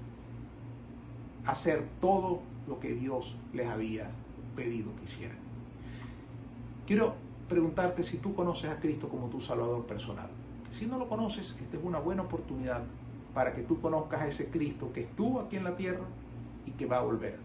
hacer 1.46 1.88
todo 2.00 2.42
lo 2.68 2.80
que 2.80 2.94
Dios 2.94 3.36
les 3.54 3.68
había 3.68 4.10
pedido 4.56 4.96
que 4.96 5.04
hicieran. 5.04 5.38
Quiero 6.86 7.16
preguntarte 7.48 8.04
si 8.04 8.18
tú 8.18 8.36
conoces 8.36 8.70
a 8.70 8.80
Cristo 8.80 9.10
como 9.10 9.28
tu 9.28 9.40
Salvador 9.40 9.86
personal. 9.86 10.30
Si 10.72 10.86
no 10.86 10.98
lo 10.98 11.08
conoces, 11.08 11.56
esta 11.60 11.78
es 11.78 11.84
una 11.84 12.00
buena 12.00 12.24
oportunidad 12.24 12.84
para 13.34 13.54
que 13.54 13.62
tú 13.62 13.80
conozcas 13.82 14.22
a 14.22 14.28
ese 14.28 14.50
Cristo 14.50 14.92
que 14.94 15.02
estuvo 15.02 15.40
aquí 15.40 15.56
en 15.56 15.64
la 15.64 15.76
tierra 15.76 16.06
y 16.66 16.72
que 16.72 16.86
va 16.86 16.98
a 16.98 17.02
volver. 17.04 17.40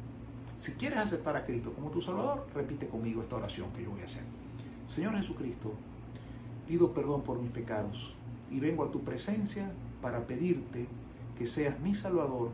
Si 0.59 0.73
quieres 0.73 0.99
aceptar 0.99 1.37
a 1.37 1.45
Cristo 1.45 1.73
como 1.73 1.91
tu 1.91 2.03
Salvador, 2.03 2.47
repite 2.55 2.89
conmigo 2.89 3.23
esta 3.23 3.37
oración 3.37 3.71
que 3.73 3.85
yo 3.85 3.91
voy 3.91 4.01
a 4.01 4.05
hacer. 4.05 4.25
Señor 4.87 5.17
Jesucristo, 5.17 5.73
pido 6.67 6.93
perdón 6.93 7.23
por 7.23 7.39
mis 7.39 7.51
pecados 7.51 8.15
y 8.51 8.61
vengo 8.61 8.85
a 8.85 8.91
tu 8.91 9.05
presencia 9.05 9.71
para 10.01 10.27
pedirte 10.27 10.87
que 11.37 11.47
seas 11.47 11.81
mi 11.81 11.95
Salvador 11.95 12.51